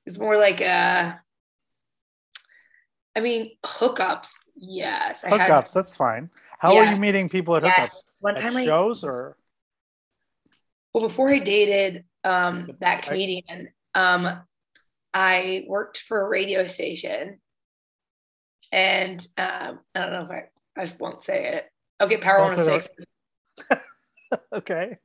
[0.06, 1.22] It's more like a
[3.16, 5.24] I mean, hookups, yes.
[5.24, 6.30] I had Hookups, that's fine.
[6.58, 7.72] How are you meeting people at Yeah.
[7.88, 7.92] hookups?
[8.20, 9.38] one At time I shows or?
[10.94, 14.42] well before I dated um that comedian, um
[15.14, 17.40] I worked for a radio station
[18.72, 20.44] and um I don't know if I
[20.76, 21.70] I won't say it.
[22.02, 23.84] Okay, Power Don't say 106.
[24.54, 24.98] okay.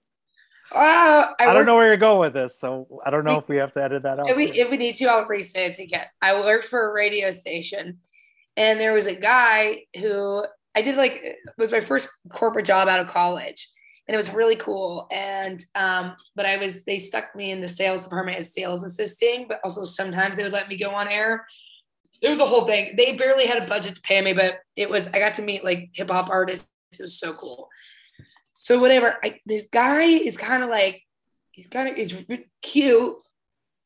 [0.73, 3.49] Oh, I, I, don't know where you're going with this, so I don't know if
[3.49, 4.29] we have to edit that out.
[4.29, 6.05] if we if we need to, I'll re-say it again.
[6.21, 7.99] I worked for a radio station,
[8.57, 12.87] and there was a guy who I did like it was my first corporate job
[12.87, 13.71] out of college,
[14.07, 15.09] and it was really cool.
[15.11, 19.47] And um, but I was they stuck me in the sales department as sales assisting,
[19.49, 21.47] but also sometimes they would let me go on air.
[22.21, 22.95] It was a whole thing.
[22.97, 25.65] They barely had a budget to pay me, but it was I got to meet
[25.65, 26.69] like hip hop artists.
[26.93, 27.69] It was so cool.
[28.61, 31.05] So whatever, I, this guy is kind of like
[31.53, 32.13] he's kind of he's
[32.61, 33.15] cute.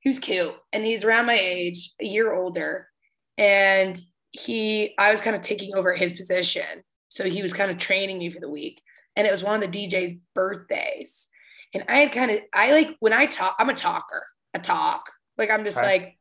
[0.01, 2.89] He was cute and he's around my age a year older.
[3.37, 6.83] And he i was kind of taking over his position.
[7.11, 8.81] So he was kind of training me for the week.
[9.15, 11.29] And it was one of the dj's birthdays.
[11.75, 14.25] And i had kind of i like when i talk i'm a talker.
[14.55, 15.13] I talk.
[15.37, 16.17] Like i'm just like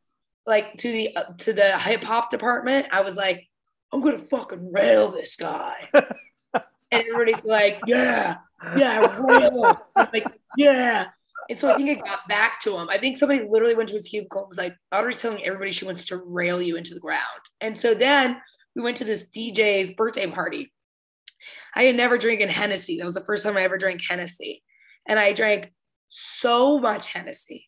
[0.46, 3.48] like to the uh, to the hip hop department i was like
[3.94, 5.90] i'm gonna fucking rail this guy
[6.92, 8.38] and everybody's like yeah
[8.78, 9.18] yeah.
[9.96, 10.26] I'm like
[10.58, 11.08] yeah
[11.50, 12.90] and so I think it got back to him.
[12.90, 15.84] I think somebody literally went to his cubicle and was like, Audrey's telling everybody she
[15.84, 17.22] wants to rail you into the ground.
[17.60, 18.40] And so then
[18.74, 20.72] we went to this DJ's birthday party.
[21.76, 22.98] I had never drank Hennessy.
[22.98, 24.64] That was the first time I ever drank Hennessy.
[25.08, 25.74] And I drank
[26.08, 27.68] so much Hennessy.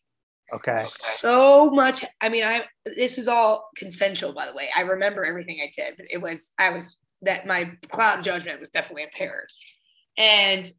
[0.52, 0.86] Okay.
[1.16, 2.04] So much.
[2.20, 4.68] I mean, I this is all consensual, by the way.
[4.74, 8.70] I remember everything I did, but it was I was that my cloud judgment was
[8.70, 9.48] definitely impaired.
[10.16, 10.70] And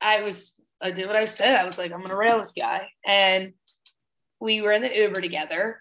[0.00, 1.56] I was I did what I said.
[1.56, 2.88] I was like, I'm gonna rail this guy.
[3.06, 3.54] And
[4.40, 5.80] we were in the Uber together.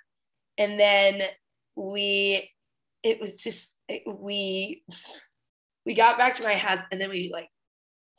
[0.58, 1.24] And then
[1.76, 2.50] we
[3.02, 4.84] it was just it- we
[5.86, 7.50] we got back to my house and then we like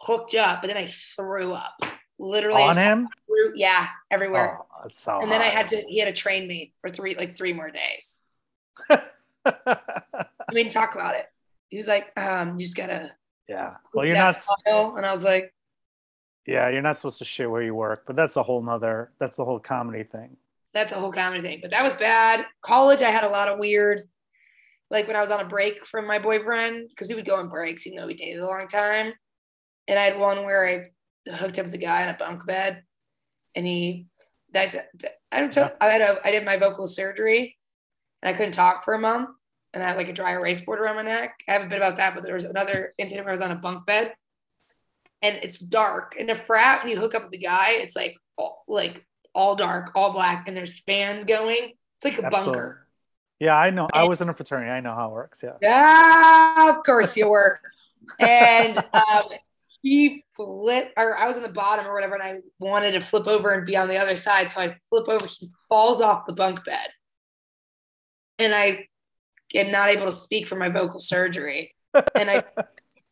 [0.00, 1.74] hooked up, but then I threw up.
[2.18, 3.08] Literally On him?
[3.26, 4.58] threw, yeah, everywhere.
[4.60, 7.14] Oh, that's so and then I had to he had to train me for three
[7.16, 8.22] like three more days.
[8.90, 11.26] I didn't talk about it.
[11.68, 13.12] He was like, um, you just gotta
[13.48, 13.74] yeah.
[13.92, 14.40] Well, you're not.
[14.40, 14.94] file.
[14.96, 15.52] and I was like,
[16.46, 19.12] Yeah, you're not supposed to shit where you work, but that's a whole nother.
[19.18, 20.36] That's the whole comedy thing.
[20.72, 21.58] that's a whole comedy thing.
[21.60, 22.46] But that was bad.
[22.62, 24.08] College, I had a lot of weird,
[24.90, 27.48] like when I was on a break from my boyfriend, because he would go on
[27.48, 29.12] breaks, even though we dated a long time.
[29.88, 32.82] And I had one where I hooked up with a guy in a bunk bed,
[33.54, 34.06] and he,
[34.52, 34.74] that's,
[35.30, 37.58] I don't know, I had a, I did my vocal surgery,
[38.22, 39.28] and I couldn't talk for a month,
[39.74, 41.34] and I had like a dry erase board around my neck.
[41.48, 43.50] I have a bit about that, but there was another incident where I was on
[43.50, 44.14] a bunk bed,
[45.20, 46.14] and it's dark.
[46.16, 49.56] In a frat, when you hook up with the guy, it's like all, like all
[49.56, 51.72] dark, all black, and there's fans going.
[51.96, 52.52] It's like a Absolutely.
[52.52, 52.86] bunker.
[53.40, 53.88] Yeah, I know.
[53.92, 54.70] I was in a fraternity.
[54.70, 55.42] I know how it works.
[55.42, 55.56] Yeah.
[55.60, 57.58] Yeah, of course you were.
[58.20, 59.24] and um,
[59.82, 63.26] he flipped, or I was in the bottom or whatever, and I wanted to flip
[63.26, 64.50] over and be on the other side.
[64.50, 65.26] So I flip over.
[65.26, 66.88] He falls off the bunk bed,
[68.38, 68.86] and I
[69.60, 71.74] am not able to speak for my vocal surgery.
[72.16, 72.42] And I,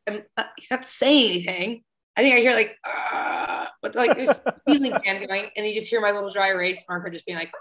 [0.09, 1.85] I'm, uh, he's not saying anything.
[2.16, 5.72] I think I hear like, uh, but like there's a ceiling fan going, and you
[5.72, 7.52] just hear my little dry erase marker just being like,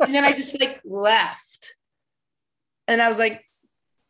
[0.00, 1.74] and then I just like left,
[2.86, 3.42] and I was like,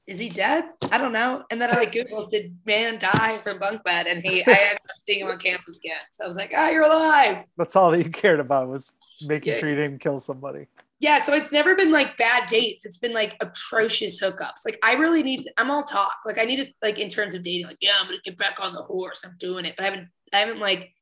[0.06, 0.64] is he dead?
[0.90, 1.44] I don't know.
[1.50, 4.06] And then I like Googled, did man die from bunk bed?
[4.06, 5.96] And he, I ended up seeing him on campus again.
[6.10, 7.44] So I was like, oh, you're alive.
[7.56, 8.92] That's all that you cared about was
[9.22, 10.66] making sure you didn't kill somebody.
[11.02, 12.84] Yeah, so it's never been like bad dates.
[12.84, 14.64] It's been like atrocious hookups.
[14.64, 15.50] Like I really need.
[15.56, 16.14] I'm all talk.
[16.24, 17.66] Like I need to like in terms of dating.
[17.66, 19.24] Like yeah, I'm gonna get back on the horse.
[19.24, 19.74] I'm doing it.
[19.76, 20.08] But I haven't.
[20.32, 20.92] I haven't like.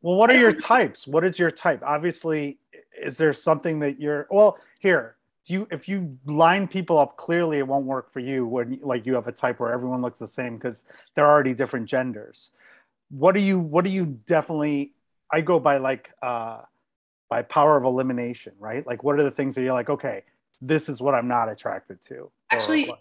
[0.00, 1.06] Well, what are your types?
[1.06, 1.84] What is your type?
[1.84, 2.58] Obviously,
[3.00, 5.14] is there something that you're well here?
[5.46, 9.06] Do you if you line people up clearly, it won't work for you when like
[9.06, 12.50] you have a type where everyone looks the same because they're already different genders.
[13.08, 14.94] What do you what do you definitely
[15.30, 16.62] I go by like uh
[17.32, 18.86] by power of elimination, right?
[18.86, 20.22] Like what are the things that you're like, okay,
[20.60, 22.30] this is what I'm not attracted to.
[22.50, 22.92] Actually,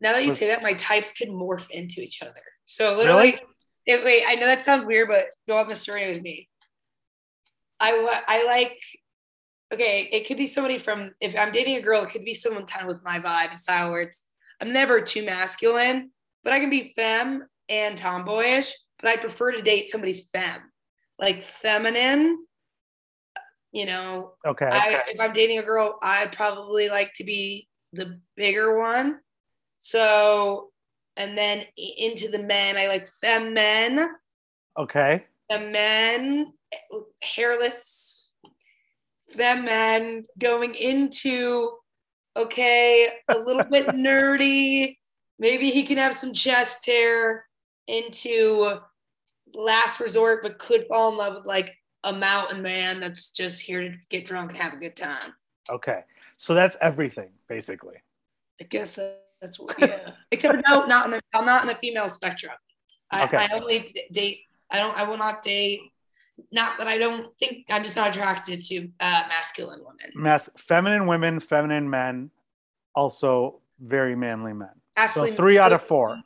[0.00, 2.40] Now that you say that, my types could morph into each other.
[2.64, 3.04] So Really?
[3.04, 3.40] literally,
[3.84, 6.48] it, wait, I know that sounds weird, but go on this journey with me.
[7.78, 8.78] I I like.
[9.70, 12.64] Okay, it could be somebody from if I'm dating a girl, it could be someone
[12.64, 14.24] kind of with my vibe and style where it's
[14.62, 16.10] I'm never too masculine,
[16.42, 18.72] but I can be femme and tomboyish.
[19.02, 20.62] But I prefer to date somebody femme,
[21.18, 22.38] like feminine.
[23.74, 24.68] You know, okay.
[24.70, 29.18] I, if I'm dating a girl, I'd probably like to be the bigger one.
[29.78, 30.70] So,
[31.16, 34.10] and then into the men, I like femme men,
[34.78, 35.24] okay.
[35.50, 36.52] the men,
[37.20, 38.30] hairless,
[39.36, 41.72] femme men going into,
[42.36, 44.98] okay, a little bit nerdy.
[45.40, 47.44] Maybe he can have some chest hair
[47.88, 48.78] into
[49.52, 53.80] last resort, but could fall in love with like a mountain man that's just here
[53.82, 55.32] to get drunk and have a good time.
[55.70, 56.00] Okay.
[56.36, 57.96] So that's everything basically.
[58.60, 58.98] I guess
[59.40, 60.10] that's what, yeah.
[60.30, 62.54] Except no, not in the, I'm not in the female spectrum.
[63.10, 63.36] I, Okay.
[63.36, 64.40] I only date.
[64.70, 64.96] I don't.
[64.96, 65.80] I will not date.
[66.50, 67.66] Not that I don't think.
[67.70, 70.10] I'm just not attracted to uh, masculine women.
[70.14, 72.30] Mass feminine women, feminine men,
[72.94, 74.70] also very manly men.
[75.08, 76.18] So three out of four.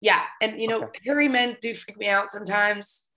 [0.00, 1.00] Yeah, and you know, Okay.
[1.06, 3.08] hairy men do freak me out sometimes.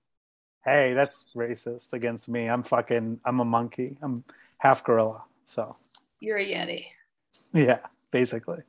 [0.66, 2.48] Hey, that's racist against me.
[2.48, 3.98] I'm fucking I'm a monkey.
[4.02, 4.24] I'm
[4.58, 5.24] half gorilla.
[5.46, 5.76] So
[6.20, 6.86] You're a yeti.
[7.54, 7.80] yeah,
[8.12, 8.60] basically.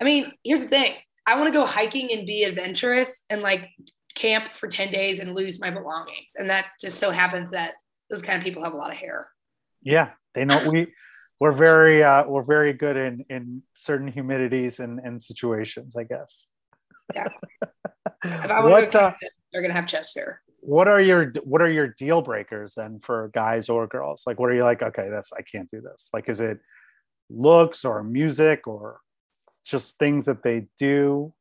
[0.00, 0.94] I mean, here's the thing.
[1.26, 3.70] I want to go hiking and be adventurous and like
[4.14, 6.32] camp for 10 days and lose my belongings.
[6.36, 7.74] And that just so happens that
[8.08, 9.28] those kind of people have a lot of hair.
[9.82, 10.10] Yeah.
[10.34, 10.92] They know we
[11.40, 16.48] we're very uh we're very good in in certain humidities and, and situations, I guess.
[17.10, 17.48] Exactly.
[18.22, 19.12] If I want to uh,
[19.50, 20.42] they're gonna have chest hair.
[20.60, 24.24] What are your what are your deal breakers then for guys or girls?
[24.26, 26.10] Like what are you like, okay, that's I can't do this.
[26.12, 26.58] Like is it
[27.28, 29.00] looks or music or
[29.64, 31.32] just things that they do?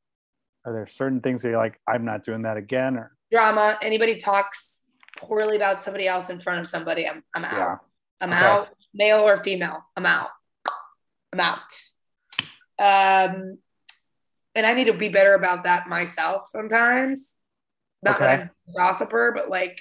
[0.66, 2.98] Are there certain things that you're like, I'm not doing that again?
[2.98, 3.78] Or Drama.
[3.82, 4.80] Anybody talks
[5.18, 7.58] poorly about somebody else in front of somebody, I'm I'm out.
[7.58, 7.76] yeah,
[8.22, 8.46] I'm Okay.
[8.46, 8.70] out.
[8.94, 10.30] Male or female, I'm out.
[11.34, 11.60] I'm out.
[12.80, 13.58] Um,
[14.56, 17.39] and I need to be better about that myself sometimes.
[18.02, 19.80] Not that I'm a gossiper, but like,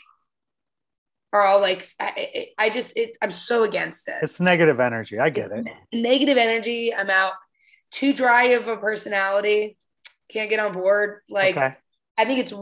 [1.33, 4.17] are all like, I, I just, it, I'm so against it.
[4.23, 5.19] it's negative energy.
[5.19, 5.67] I get it.
[5.93, 6.95] Negative energy.
[6.95, 7.35] I'm out.
[7.91, 9.77] Too dry of a personality.
[10.31, 11.21] Can't get on board.
[11.29, 11.77] Like, okay.
[12.19, 12.53] I think it's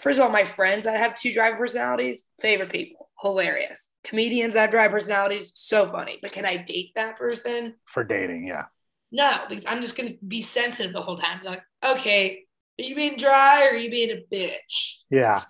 [0.00, 3.90] first of all, my friends that have two dry personalities, favorite people, hilarious.
[4.02, 6.18] Comedians that have drive personalities, so funny.
[6.22, 7.74] But can I date that person?
[7.84, 8.64] For dating, yeah.
[9.12, 11.40] No, because I'm just gonna be sensitive the whole time.
[11.44, 12.46] Like, okay,
[12.78, 14.98] are you being dry or are you being a bitch?
[15.10, 15.42] Yeah.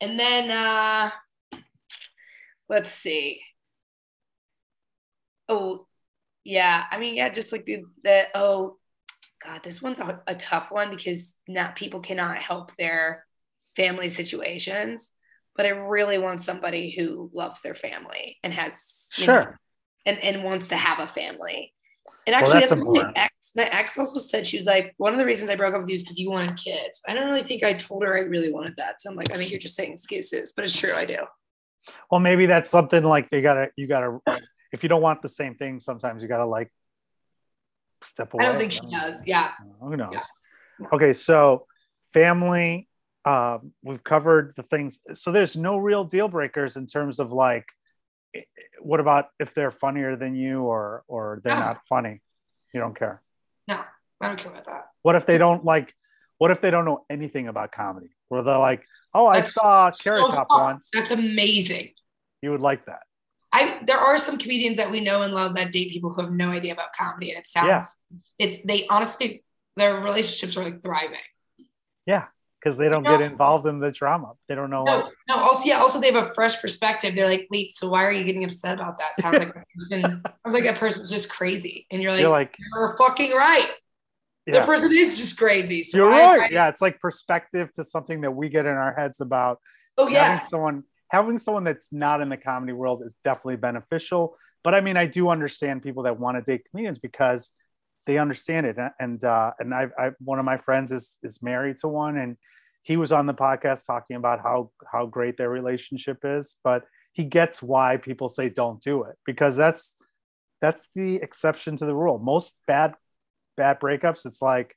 [0.00, 1.10] And then uh
[2.68, 3.40] let's see.
[5.48, 5.86] Oh,
[6.44, 6.84] yeah.
[6.90, 8.76] I mean, yeah, just like the, the oh
[9.44, 13.26] God, this one's a, a tough one because not people cannot help their
[13.76, 15.12] family situations.
[15.56, 19.26] but I really want somebody who loves their family and has Sure.
[19.26, 19.46] know,
[20.06, 21.74] and and wants to have a family.
[22.26, 23.52] And Well, actually, that's that's, my ex.
[23.56, 25.88] My ex also said she was like, one of the reasons I broke up with
[25.88, 27.00] you is because you wanted kids.
[27.06, 29.00] I don't really think I told her I really wanted that.
[29.00, 31.16] So I'm like, I think you're just saying excuses, but it's true, I do.
[32.10, 34.20] Well, maybe that's something like they gotta you gotta
[34.72, 36.70] if you don't want the same thing, sometimes you gotta like
[38.04, 38.44] step away.
[38.44, 39.26] I don't think she does.
[39.26, 39.50] Yeah.
[39.80, 40.12] Who knows?
[40.12, 40.86] Yeah.
[40.92, 41.66] Okay, so
[42.12, 42.88] family.
[43.24, 45.00] Um, we've covered the things.
[45.12, 47.66] So there's no real deal breakers in terms of like,
[48.80, 51.60] what about if they're funnier than you or or they're No.
[51.60, 52.20] not funny?
[52.72, 53.22] You don't care.
[53.68, 53.80] No,
[54.20, 54.86] I don't care about that.
[55.02, 55.94] What if they don't like?
[56.38, 58.10] What if they don't know anything about comedy?
[58.28, 60.60] Where they're like, "Oh, I That's saw Carrot So Top fun.
[60.60, 61.92] once." That's amazing.
[62.42, 63.00] You would like that.
[63.52, 66.30] I there are some comedians that we know and love that date people who have
[66.32, 67.96] no idea about comedy, and it sounds
[68.38, 69.42] it's they honestly
[69.76, 71.18] their relationships are like thriving.
[72.62, 73.16] Because they don't No.
[73.16, 74.32] get involved in the drama.
[74.48, 74.84] They don't know.
[74.84, 75.36] No, like, no.
[75.36, 75.78] Also, yeah.
[75.78, 77.14] Also, they have a fresh perspective.
[77.16, 79.18] They're like, wait, so why are you getting upset about that?
[79.18, 80.02] Sounds like person.
[80.44, 83.68] sounds like that person's just crazy, and you're like, you're like, you're fucking right.
[84.46, 85.82] The person is just crazy.
[85.84, 86.50] So you're why- right.
[86.52, 89.60] Yeah, it's like perspective to something that we get in our heads about
[89.96, 90.24] Oh yeah.
[90.24, 94.36] having someone having someone that's not in the comedy world is definitely beneficial.
[94.64, 97.50] But I mean, I do understand people that want to date comedians because
[98.06, 98.76] they understand it.
[98.98, 102.36] And uh, and I, I one of my friends is is married to one, and
[102.82, 106.56] he was on the podcast talking about how how great their relationship is.
[106.64, 109.94] But he gets why people say don't do it because that's
[110.60, 112.18] that's the exception to the rule.
[112.18, 112.94] Most bad
[113.56, 114.74] bad breakups, it's like,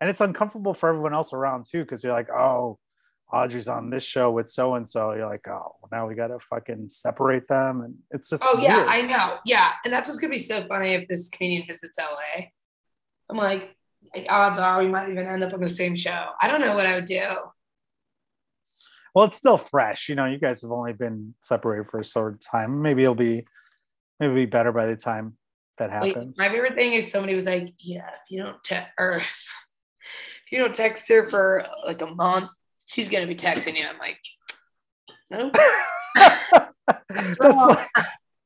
[0.00, 2.78] and it's uncomfortable for everyone else around too because you're like, oh,
[3.34, 5.12] Audrey's on this show with so and so.
[5.12, 8.86] You're like, oh, now we gotta fucking separate them, and it's just Oh yeah.
[8.88, 9.38] I know.
[9.44, 12.46] Yeah, and that's what's gonna be so funny if this comedian visits LA.
[13.30, 13.74] I'm like,
[14.14, 16.26] like, odds are we might even end up on the same show.
[16.40, 17.20] I don't know what I would do.
[19.14, 20.08] well, it's still fresh.
[20.08, 22.82] You know, you guys have only been separated for a short time.
[22.82, 23.44] Maybe it'll be
[24.20, 25.36] maybe it'll be better by the time
[25.78, 26.38] that Like happens.
[26.38, 30.58] my favorite thing is somebody was like, yeah, if you don't text or if you
[30.58, 32.50] don't text her for like a month,
[32.86, 33.86] she's gonna be texting you.
[33.86, 34.18] I'm like,
[35.30, 35.50] no.
[37.18, 37.88] that's like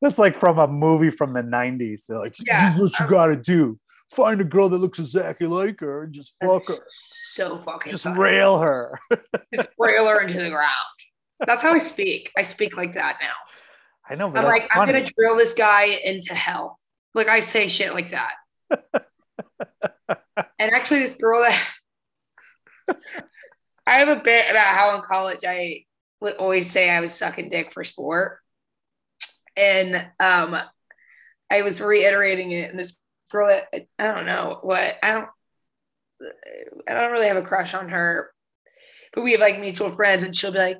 [0.00, 2.06] that's like from a movie from the 90s.
[2.06, 2.68] They're like, Yeah.
[2.68, 3.78] this is what you um, gotta do.
[4.10, 6.76] Find a girl that looks exactly like her and just fuck her.
[7.24, 8.18] so fucking Just funny.
[8.18, 8.98] rail her.
[9.54, 10.70] just rail her into the ground.
[11.46, 12.32] That's how I speak.
[12.36, 13.34] I speak like that now.
[14.08, 14.92] I know, but I'm like, funny.
[14.92, 16.78] I'm gonna drill this guy into hell.
[17.14, 18.34] Like I say shit like that.
[20.58, 22.96] and actually, this girl that
[23.88, 25.84] I have a bit about how in college I
[26.20, 28.40] would always say I was sucking dick for sport,
[29.56, 30.60] and um,
[31.50, 32.70] I was reiterating it.
[32.70, 32.98] And this
[33.32, 35.28] girl that I don't know what I don't
[36.86, 38.30] I don't really have a crush on her,
[39.14, 40.78] but we have like mutual friends, and she'll be like,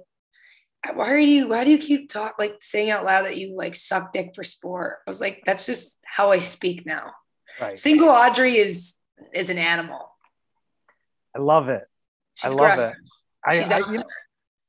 [0.93, 1.49] "Why are you?
[1.49, 4.45] Why do you keep talk like saying out loud that you like suck dick for
[4.45, 7.13] sport?" I was like, "That's just how I speak now."
[7.59, 7.79] right.
[7.79, 8.97] Single Audrey is
[9.33, 10.15] is an animal.
[11.35, 11.88] I love it.
[12.39, 12.97] She's I love aggressive.
[12.97, 13.51] it.
[13.51, 14.03] I, She's I- you,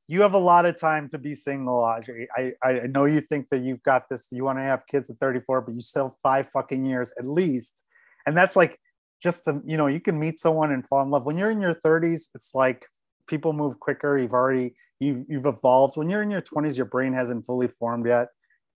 [0.08, 2.26] you have a lot of time to be single, Audrey.
[2.36, 5.18] I, I know you think that you've got this, you want to have kids at
[5.18, 7.84] 34, but you still have five fucking years at least.
[8.26, 8.78] And that's like
[9.22, 11.26] just to, you know, you can meet someone and fall in love.
[11.26, 12.86] When you're in your 30s, it's like
[13.28, 14.18] people move quicker.
[14.18, 15.96] You've already, you've, you've evolved.
[15.96, 18.28] When you're in your 20s, your brain hasn't fully formed yet.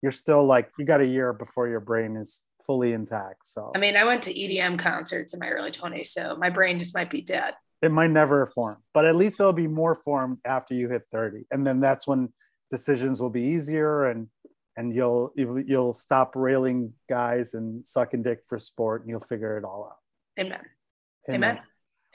[0.03, 3.47] You're still like, you got a year before your brain is fully intact.
[3.47, 6.77] So I mean, I went to EDM concerts in my early 20s, so my brain
[6.77, 7.55] just might be dead.
[7.83, 11.45] It might never form, but at least it'll be more formed after you hit 30.
[11.51, 12.31] And then that's when
[12.69, 14.27] decisions will be easier and
[14.75, 19.63] and you'll you'll, stop railing guys and sucking dick for sport and you'll figure it
[19.63, 20.43] all out.
[20.43, 20.61] Amen.
[21.29, 21.59] Amen.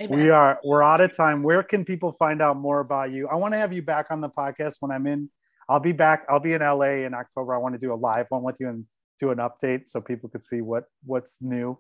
[0.01, 0.19] Amen.
[0.19, 1.43] We are we're out of time.
[1.43, 3.29] Where can people find out more about you?
[3.29, 5.31] I want to have you back on the podcast when I'm in.
[5.69, 6.25] I'll be back.
[6.29, 7.55] I'll be in LA in October.
[7.55, 8.87] I want to do a live one with you and
[9.21, 11.79] do an update so people could see what what's new.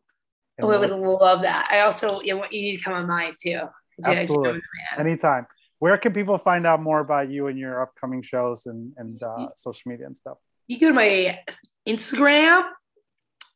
[0.60, 1.68] Oh, I would love that.
[1.70, 3.60] I also you need to come on mine too.
[3.98, 4.60] Yeah, Absolutely.
[4.96, 5.46] anytime.
[5.80, 9.48] Where can people find out more about you and your upcoming shows and and uh,
[9.54, 10.38] social media and stuff?
[10.66, 11.38] You go to my
[11.86, 12.68] Instagram.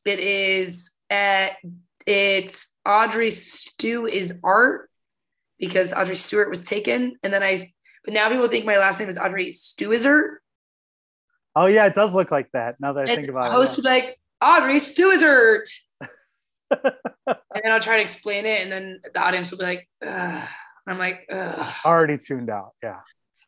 [0.05, 1.53] It is at
[2.07, 4.89] it's Audrey Stew is art
[5.59, 7.73] because Audrey Stewart was taken, and then I.
[8.05, 10.39] But now people think my last name is Audrey Stewizard.
[11.55, 12.77] Oh yeah, it does look like that.
[12.81, 15.69] Now that I And think about host it, be like, Audrey Stewizard.
[16.73, 20.49] And then I'll try to explain it, and then the audience will be like, Ugh.
[20.87, 21.73] I'm like, Ugh.
[21.85, 22.73] already tuned out.
[22.83, 23.01] Yeah,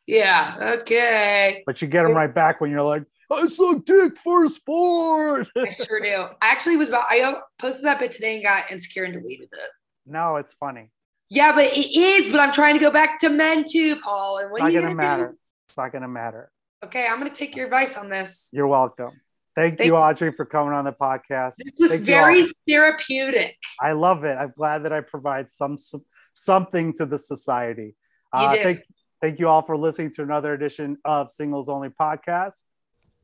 [0.07, 1.63] yeah, okay.
[1.65, 5.47] but you get them right back when you're like, I suck dick for sport.
[5.57, 6.25] I sure do.
[6.41, 9.69] I actually was about, I posted that bit today and got insecure and deleted it.
[10.05, 10.91] no, it's funny.
[11.29, 12.29] Yeah, but it is.
[12.29, 14.37] But I'm trying to go back to men too, Paul.
[14.37, 15.27] And It's what not are you gonna gonna matter.
[15.29, 15.37] do?
[15.67, 16.51] It's not going to matter.
[16.83, 18.51] Okay, I'm going to take your advice on this.
[18.53, 19.09] You're welcome.
[19.55, 19.95] Thank, Thank you, you.
[19.97, 21.53] Audrey, for coming on the podcast.
[21.57, 22.47] This was Thank very all.
[22.67, 23.55] therapeutic.
[23.79, 24.37] I love it.
[24.37, 26.03] I'm glad that I provide some, some
[26.33, 27.95] something to the society.
[28.33, 28.63] You Uh, did.
[28.63, 28.79] thank,
[29.21, 32.63] thank you all for listening to another edition of Singles Only Podcast.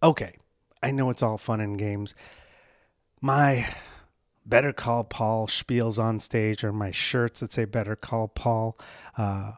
[0.02, 0.36] Okay,
[0.82, 2.16] I know it's all fun and games.
[3.20, 3.68] My
[4.46, 8.80] Better Call Paul spiels on stage, or my shirts that say Better Call Paul.
[9.18, 9.52] Uh,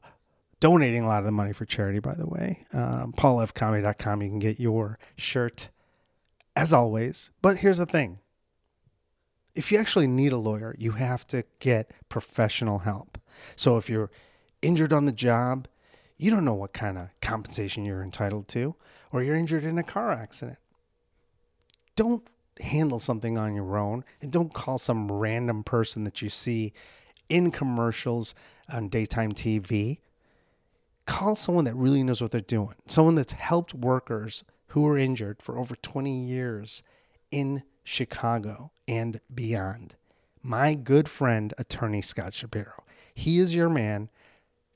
[0.60, 2.66] donating a lot of the money for charity, by the way.
[2.74, 4.22] Um, PaulFComedy.com.
[4.22, 5.70] You can get your shirt
[6.56, 7.30] as always.
[7.42, 8.20] But here's the thing
[9.56, 13.18] if you actually need a lawyer, you have to get professional help.
[13.56, 14.12] So if you're
[14.62, 15.68] injured on the job,
[16.18, 18.76] you don't know what kind of compensation you're entitled to,
[19.12, 20.58] or you're injured in a car accident.
[21.96, 22.26] Don't
[22.60, 26.74] handle something on your own and don't call some random person that you see
[27.30, 28.34] in commercials
[28.72, 30.00] on daytime TV.
[31.06, 34.44] Call someone that really knows what they're doing, someone that's helped workers
[34.74, 36.82] who were injured for over 20 years
[37.30, 39.96] in Chicago and beyond.
[40.42, 42.84] My good friend, attorney Scott Shapiro.
[43.14, 44.10] He is your man.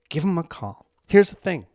[0.10, 0.86] Give him a call.
[1.08, 1.66] Here's the thing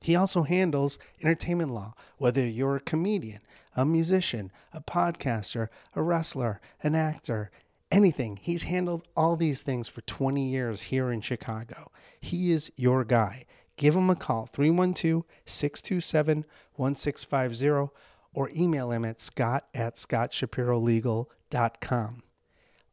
[0.00, 3.40] he also handles entertainment law, whether you're a comedian,
[3.76, 7.52] a musician, a podcaster, a wrestler, an actor,
[7.92, 8.36] anything.
[8.42, 11.92] He's handled all these things for 20 years here in Chicago.
[12.20, 13.44] He is your guy.
[13.80, 17.90] Give him a call, 312 627 1650,
[18.34, 22.22] or email him at scott at scottshapirolegal.com.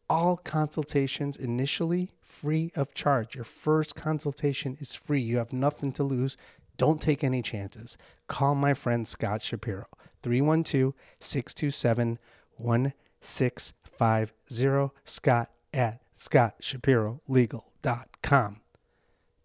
[0.10, 3.36] All consultations initially free of charge.
[3.36, 5.20] Your first consultation is free.
[5.20, 6.38] You have nothing to lose.
[6.78, 7.98] Don't take any chances.
[8.28, 9.88] Call my friend Scott Shapiro,
[10.24, 12.18] 312 627
[12.56, 14.96] 1650.
[15.04, 18.62] Scott at scottshapirolegal.com.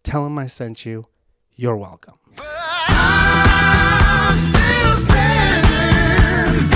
[0.03, 1.07] Tell him I sent you.
[1.55, 2.15] You're welcome.
[2.37, 6.69] I'm still standing,